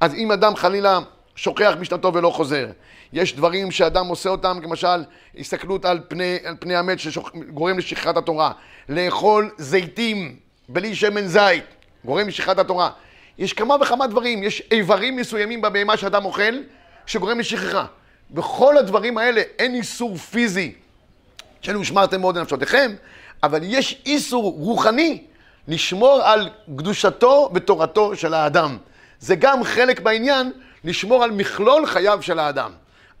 אז 0.00 0.14
אם 0.14 0.32
אדם 0.32 0.56
חלילה 0.56 0.98
שוכח 1.36 1.74
משנתו 1.80 2.14
ולא 2.14 2.30
חוזר, 2.30 2.66
יש 3.12 3.36
דברים 3.36 3.70
שאדם 3.70 4.06
עושה 4.06 4.28
אותם, 4.30 4.58
כמשל 4.62 5.04
הסתכלות 5.38 5.84
על 5.84 6.00
פני, 6.08 6.36
על 6.44 6.56
פני 6.60 6.76
המת 6.76 6.98
שגורם 6.98 7.78
לשכחת 7.78 8.16
התורה, 8.16 8.52
לאכול 8.88 9.50
זיתים 9.58 10.36
בלי 10.68 10.94
שמן 10.94 11.26
זית, 11.26 11.64
גורם 12.04 12.28
לשכחת 12.28 12.58
התורה. 12.58 12.90
יש 13.38 13.52
כמה 13.52 13.76
וכמה 13.82 14.06
דברים, 14.06 14.42
יש 14.42 14.62
איברים 14.70 15.16
מסוימים 15.16 15.62
בבהמה 15.62 15.96
שאדם 15.96 16.24
אוכל 16.24 16.54
שגורם 17.06 17.38
לשכחה. 17.38 17.86
בכל 18.30 18.78
הדברים 18.78 19.18
האלה 19.18 19.42
אין 19.58 19.74
איסור 19.74 20.16
פיזי 20.16 20.72
של 21.60 21.76
ושמרתם 21.76 22.20
מאוד 22.20 22.38
לנפשותיכם, 22.38 22.92
אבל 23.42 23.60
יש 23.62 24.02
איסור 24.06 24.54
רוחני 24.58 25.22
לשמור 25.68 26.20
על 26.24 26.48
קדושתו 26.76 27.50
ותורתו 27.54 28.16
של 28.16 28.34
האדם. 28.34 28.78
זה 29.20 29.36
גם 29.36 29.64
חלק 29.64 30.00
בעניין 30.00 30.52
לשמור 30.84 31.24
על 31.24 31.30
מכלול 31.30 31.86
חייו 31.86 32.22
של 32.22 32.38
האדם. 32.38 32.72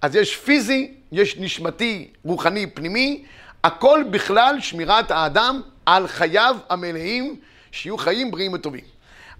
אז 0.02 0.16
יש 0.16 0.36
פיזי, 0.36 0.94
יש 1.12 1.36
נשמתי, 1.36 2.08
רוחני, 2.24 2.66
פנימי, 2.66 3.24
הכל 3.64 4.04
בכלל 4.10 4.60
שמירת 4.60 5.10
האדם 5.10 5.60
על 5.86 6.08
חייו 6.08 6.56
המלאים, 6.68 7.36
שיהיו 7.72 7.98
חיים 7.98 8.30
בריאים 8.30 8.52
וטובים. 8.52 8.84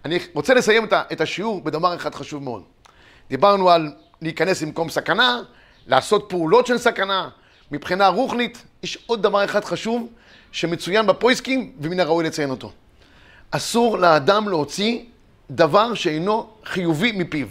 אני 0.04 0.18
רוצה 0.34 0.54
לסיים 0.54 0.88
את 1.12 1.20
השיעור 1.20 1.60
בדבר 1.60 1.94
אחד 1.96 2.14
חשוב 2.14 2.42
מאוד. 2.42 2.62
דיברנו 3.30 3.70
על 3.70 3.92
להיכנס 4.22 4.62
למקום 4.62 4.90
סכנה, 4.90 5.40
לעשות 5.86 6.26
פעולות 6.28 6.66
של 6.66 6.78
סכנה. 6.78 7.28
מבחינה 7.70 8.08
רוחנית, 8.08 8.62
יש 8.82 8.98
עוד 9.06 9.22
דבר 9.22 9.44
אחד 9.44 9.64
חשוב 9.64 10.08
שמצוין 10.52 11.06
בפויסקים 11.06 11.72
ומן 11.80 12.00
הראוי 12.00 12.24
לציין 12.24 12.50
אותו. 12.50 12.72
אסור 13.50 13.98
לאדם 13.98 14.48
להוציא 14.48 14.98
דבר 15.50 15.94
שאינו 15.94 16.50
חיובי 16.64 17.12
מפיו. 17.12 17.46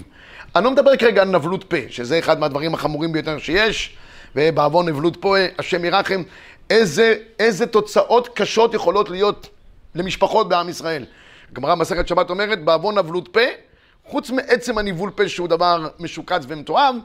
אני 0.55 0.63
לא 0.65 0.71
מדבר 0.71 0.97
כרגע 0.97 1.21
על 1.21 1.27
נבלות 1.27 1.63
פה, 1.63 1.77
שזה 1.89 2.19
אחד 2.19 2.39
מהדברים 2.39 2.73
החמורים 2.73 3.11
ביותר 3.11 3.37
שיש, 3.37 3.95
ובעוון 4.35 4.89
נבלות 4.89 5.17
פה, 5.19 5.35
השם 5.59 5.85
ירחם, 5.85 6.23
איזה, 6.69 7.15
איזה 7.39 7.65
תוצאות 7.65 8.29
קשות 8.35 8.73
יכולות 8.73 9.09
להיות 9.09 9.49
למשפחות 9.95 10.49
בעם 10.49 10.69
ישראל. 10.69 11.05
גמרא 11.53 11.75
מסכת 11.75 12.07
שבת 12.07 12.29
אומרת, 12.29 12.63
בעוון 12.63 12.97
נבלות 12.97 13.27
פה, 13.27 13.39
חוץ 14.05 14.29
מעצם 14.29 14.77
הניבול 14.77 15.09
פה 15.09 15.27
שהוא 15.27 15.47
דבר 15.47 15.87
משוקץ 15.99 16.43
ומתואם, 16.47 16.99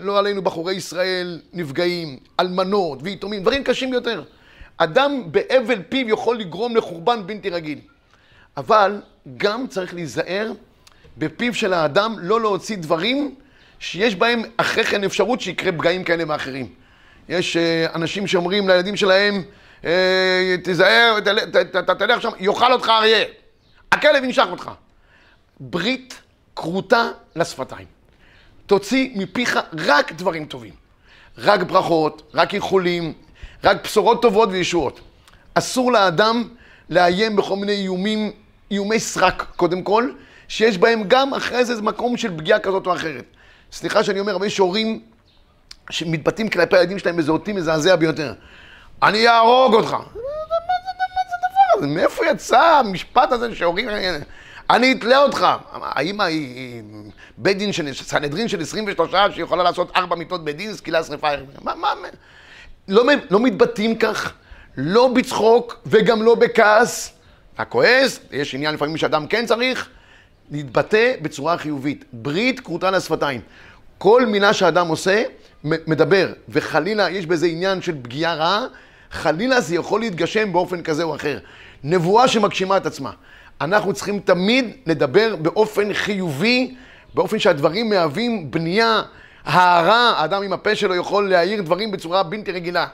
לא 0.00 0.18
עלינו 0.18 0.42
בחורי 0.42 0.74
ישראל 0.74 1.40
נפגעים, 1.52 2.18
אלמנות 2.40 2.98
ויתומים, 3.02 3.42
דברים 3.42 3.64
קשים 3.64 3.90
ביותר. 3.90 4.22
אדם 4.82 5.22
באבל 5.26 5.82
פיו 5.88 6.08
יכול 6.08 6.38
לגרום 6.38 6.76
לחורבן 6.76 7.26
בלתי 7.26 7.50
רגיל. 7.50 7.78
אבל 8.56 9.00
גם 9.36 9.66
צריך 9.66 9.94
להיזהר 9.94 10.52
בפיו 11.18 11.54
של 11.54 11.72
האדם 11.72 12.16
לא 12.18 12.40
להוציא 12.40 12.76
דברים 12.76 13.34
שיש 13.78 14.14
בהם 14.14 14.42
אחרי 14.56 14.84
כן 14.84 15.04
אפשרות 15.04 15.40
שיקרה 15.40 15.72
פגעים 15.72 16.04
כאלה 16.04 16.24
ואחרים. 16.28 16.68
יש 17.28 17.56
uh, 17.56 17.94
אנשים 17.94 18.26
שאומרים 18.26 18.68
לילדים 18.68 18.96
שלהם, 18.96 19.42
uh, 19.82 19.86
תיזהר, 20.64 21.16
תלך 21.98 22.22
שם, 22.22 22.30
יאכל 22.38 22.72
אותך 22.72 22.88
אריה, 22.88 23.24
הכלב 23.92 24.24
ינשך 24.24 24.46
אותך. 24.50 24.70
ברית 25.60 26.20
כרותה 26.56 27.08
לשפתיים. 27.36 27.86
תוציא 28.66 29.10
מפיך 29.14 29.58
רק 29.72 30.12
דברים 30.12 30.44
טובים. 30.44 30.74
רק 31.38 31.62
ברכות, 31.62 32.30
רק 32.34 32.54
איחולים, 32.54 33.12
רק 33.64 33.84
בשורות 33.84 34.22
טובות 34.22 34.48
וישועות. 34.52 35.00
אסור 35.54 35.92
לאדם 35.92 36.48
לאיים 36.90 37.36
בכל 37.36 37.56
מיני 37.56 37.72
איומים, 37.72 38.32
איומי 38.70 39.00
סרק 39.00 39.46
קודם 39.56 39.82
כל, 39.82 40.10
שיש 40.48 40.78
בהם 40.78 41.02
גם 41.08 41.34
אחרי 41.34 41.64
זה 41.64 41.82
מקום 41.82 42.16
של 42.16 42.38
פגיעה 42.38 42.58
כזאת 42.58 42.86
או 42.86 42.92
אחרת. 42.92 43.24
סליחה 43.72 44.04
שאני 44.04 44.20
אומר, 44.20 44.36
אבל 44.36 44.46
יש 44.46 44.58
הורים 44.58 45.00
שמתבטאים 45.90 46.48
כלפי 46.48 46.76
הילדים 46.76 46.98
שלהם 46.98 47.18
וזה 47.18 47.32
אותי 47.32 47.52
מזעזע 47.52 47.96
ביותר. 47.96 48.34
אני 49.02 49.28
אהרוג 49.28 49.74
אותך. 49.74 49.92
מה 49.92 50.00
זה 50.04 51.34
הדבר 51.36 51.78
הזה? 51.78 51.86
מאיפה 51.86 52.26
יצא 52.26 52.60
המשפט 52.60 53.32
הזה 53.32 53.54
שהורים... 53.54 53.88
אני 54.70 54.92
אתלה 54.92 55.18
אותך. 55.18 55.46
האמא 55.72 56.22
היא 56.22 56.82
בית 57.38 57.58
דין 57.58 57.72
של 57.72 57.92
סנהדרין 57.94 58.48
של 58.48 58.60
23 58.60 59.10
שיכולה 59.34 59.62
לעשות 59.62 59.96
ארבע 59.96 60.16
מיטות 60.16 60.44
בית 60.44 60.56
דין, 60.56 60.74
סקילה 60.74 61.04
שרפה. 61.04 61.28
מה, 61.62 61.74
מה, 61.74 61.94
לא, 62.90 63.04
לא 63.30 63.40
מתבטאים 63.40 63.96
כך, 63.96 64.32
לא 64.76 65.08
בצחוק 65.08 65.80
וגם 65.86 66.22
לא 66.22 66.34
בכעס. 66.34 67.12
הכועס, 67.58 68.20
יש 68.32 68.54
עניין 68.54 68.74
לפעמים 68.74 68.96
שאדם 68.96 69.26
כן 69.26 69.46
צריך, 69.46 69.88
להתבטא 70.50 71.12
בצורה 71.22 71.58
חיובית. 71.58 72.04
ברית 72.12 72.60
כרותה 72.60 72.90
לשפתיים. 72.90 73.40
כל 73.98 74.26
מילה 74.26 74.52
שאדם 74.52 74.88
עושה, 74.88 75.22
מדבר, 75.64 76.32
וחלילה 76.48 77.10
יש 77.10 77.26
בזה 77.26 77.46
עניין 77.46 77.82
של 77.82 77.94
פגיעה 78.02 78.34
רעה, 78.34 78.66
חלילה 79.10 79.60
זה 79.60 79.74
יכול 79.74 80.00
להתגשם 80.00 80.52
באופן 80.52 80.82
כזה 80.82 81.02
או 81.02 81.16
אחר. 81.16 81.38
נבואה 81.84 82.28
שמגשימה 82.28 82.76
את 82.76 82.86
עצמה. 82.86 83.10
אנחנו 83.60 83.92
צריכים 83.92 84.20
תמיד 84.20 84.64
לדבר 84.86 85.36
באופן 85.36 85.92
חיובי, 85.94 86.74
באופן 87.14 87.38
שהדברים 87.38 87.90
מהווים 87.90 88.50
בנייה, 88.50 89.02
הארה, 89.44 90.10
האדם 90.16 90.42
עם 90.42 90.52
הפה 90.52 90.76
שלו 90.76 90.94
יכול 90.94 91.30
להעיר 91.30 91.62
דברים 91.62 91.90
בצורה 91.90 92.22
בלתי 92.22 92.52
רגילה. 92.52 92.86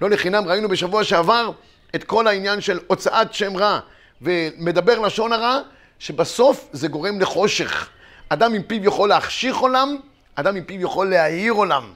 לא 0.00 0.10
לחינם 0.10 0.44
ראינו 0.48 0.68
בשבוע 0.68 1.04
שעבר 1.04 1.50
את 1.94 2.04
כל 2.04 2.26
העניין 2.26 2.60
של 2.60 2.78
הוצאת 2.86 3.34
שם 3.34 3.56
רע 3.56 3.80
ומדבר 4.22 4.98
לשון 4.98 5.32
הרע, 5.32 5.60
שבסוף 5.98 6.68
זה 6.72 6.88
גורם 6.88 7.20
לחושך. 7.20 7.88
אדם 8.28 8.54
עם 8.54 8.62
פיו 8.62 8.84
יכול 8.84 9.08
להחשיך 9.08 9.56
עולם, 9.56 9.96
אדם 10.34 10.56
עם 10.56 10.64
פיו 10.64 10.80
יכול 10.80 11.10
להעיר 11.10 11.52
עולם. 11.52 11.92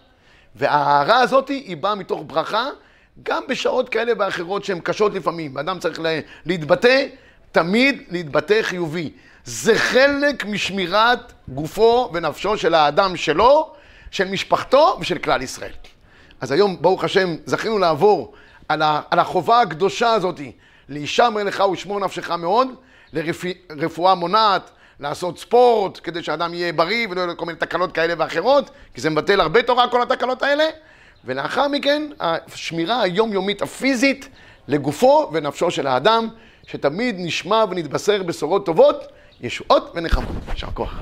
וההערה 0.54 1.20
הזאת 1.20 1.48
היא 1.48 1.76
באה 1.76 1.94
מתוך 1.94 2.22
ברכה, 2.26 2.68
גם 3.22 3.42
בשעות 3.48 3.88
כאלה 3.88 4.12
ואחרות 4.18 4.64
שהן 4.64 4.80
קשות 4.80 5.14
לפעמים. 5.14 5.58
אדם 5.58 5.78
צריך 5.78 6.00
להתבטא, 6.46 7.06
תמיד 7.52 8.02
להתבטא 8.10 8.62
חיובי. 8.62 9.10
זה 9.44 9.78
חלק 9.78 10.44
משמירת 10.44 11.32
גופו 11.48 12.10
ונפשו 12.12 12.56
של 12.58 12.74
האדם 12.74 13.16
שלו, 13.16 13.74
של 14.12 14.28
משפחתו 14.28 14.96
ושל 15.00 15.18
כלל 15.18 15.42
ישראל. 15.42 15.72
אז 16.40 16.52
היום, 16.52 16.76
ברוך 16.80 17.04
השם, 17.04 17.36
זכינו 17.46 17.78
לעבור 17.78 18.32
על, 18.68 18.82
ה, 18.82 19.00
על 19.10 19.18
החובה 19.18 19.60
הקדושה 19.60 20.10
הזאת, 20.12 20.40
להישמר 20.88 21.42
לך 21.44 21.60
ושמור 21.72 22.00
נפשך 22.00 22.30
מאוד, 22.30 22.68
לרפואה 23.12 24.14
מונעת, 24.14 24.70
לעשות 25.00 25.38
ספורט, 25.38 26.00
כדי 26.02 26.22
שאדם 26.22 26.54
יהיה 26.54 26.72
בריא 26.72 27.06
ולא 27.10 27.20
יהיו 27.20 27.36
כל 27.36 27.46
מיני 27.46 27.58
תקלות 27.58 27.92
כאלה 27.92 28.14
ואחרות, 28.18 28.70
כי 28.94 29.00
זה 29.00 29.10
מבטל 29.10 29.40
הרבה 29.40 29.62
תורה, 29.62 29.88
כל 29.88 30.02
התקלות 30.02 30.42
האלה. 30.42 30.64
ולאחר 31.24 31.68
מכן, 31.68 32.02
השמירה 32.20 33.02
היומיומית 33.02 33.62
הפיזית 33.62 34.28
לגופו 34.68 35.30
ונפשו 35.32 35.70
של 35.70 35.86
האדם, 35.86 36.28
שתמיד 36.66 37.16
נשמע 37.18 37.64
ונתבשר 37.70 38.22
בשורות 38.22 38.66
טובות, 38.66 39.04
ישועות 39.40 39.92
ונחמות. 39.94 40.36
יישר 40.52 40.68
כוח. 40.74 41.00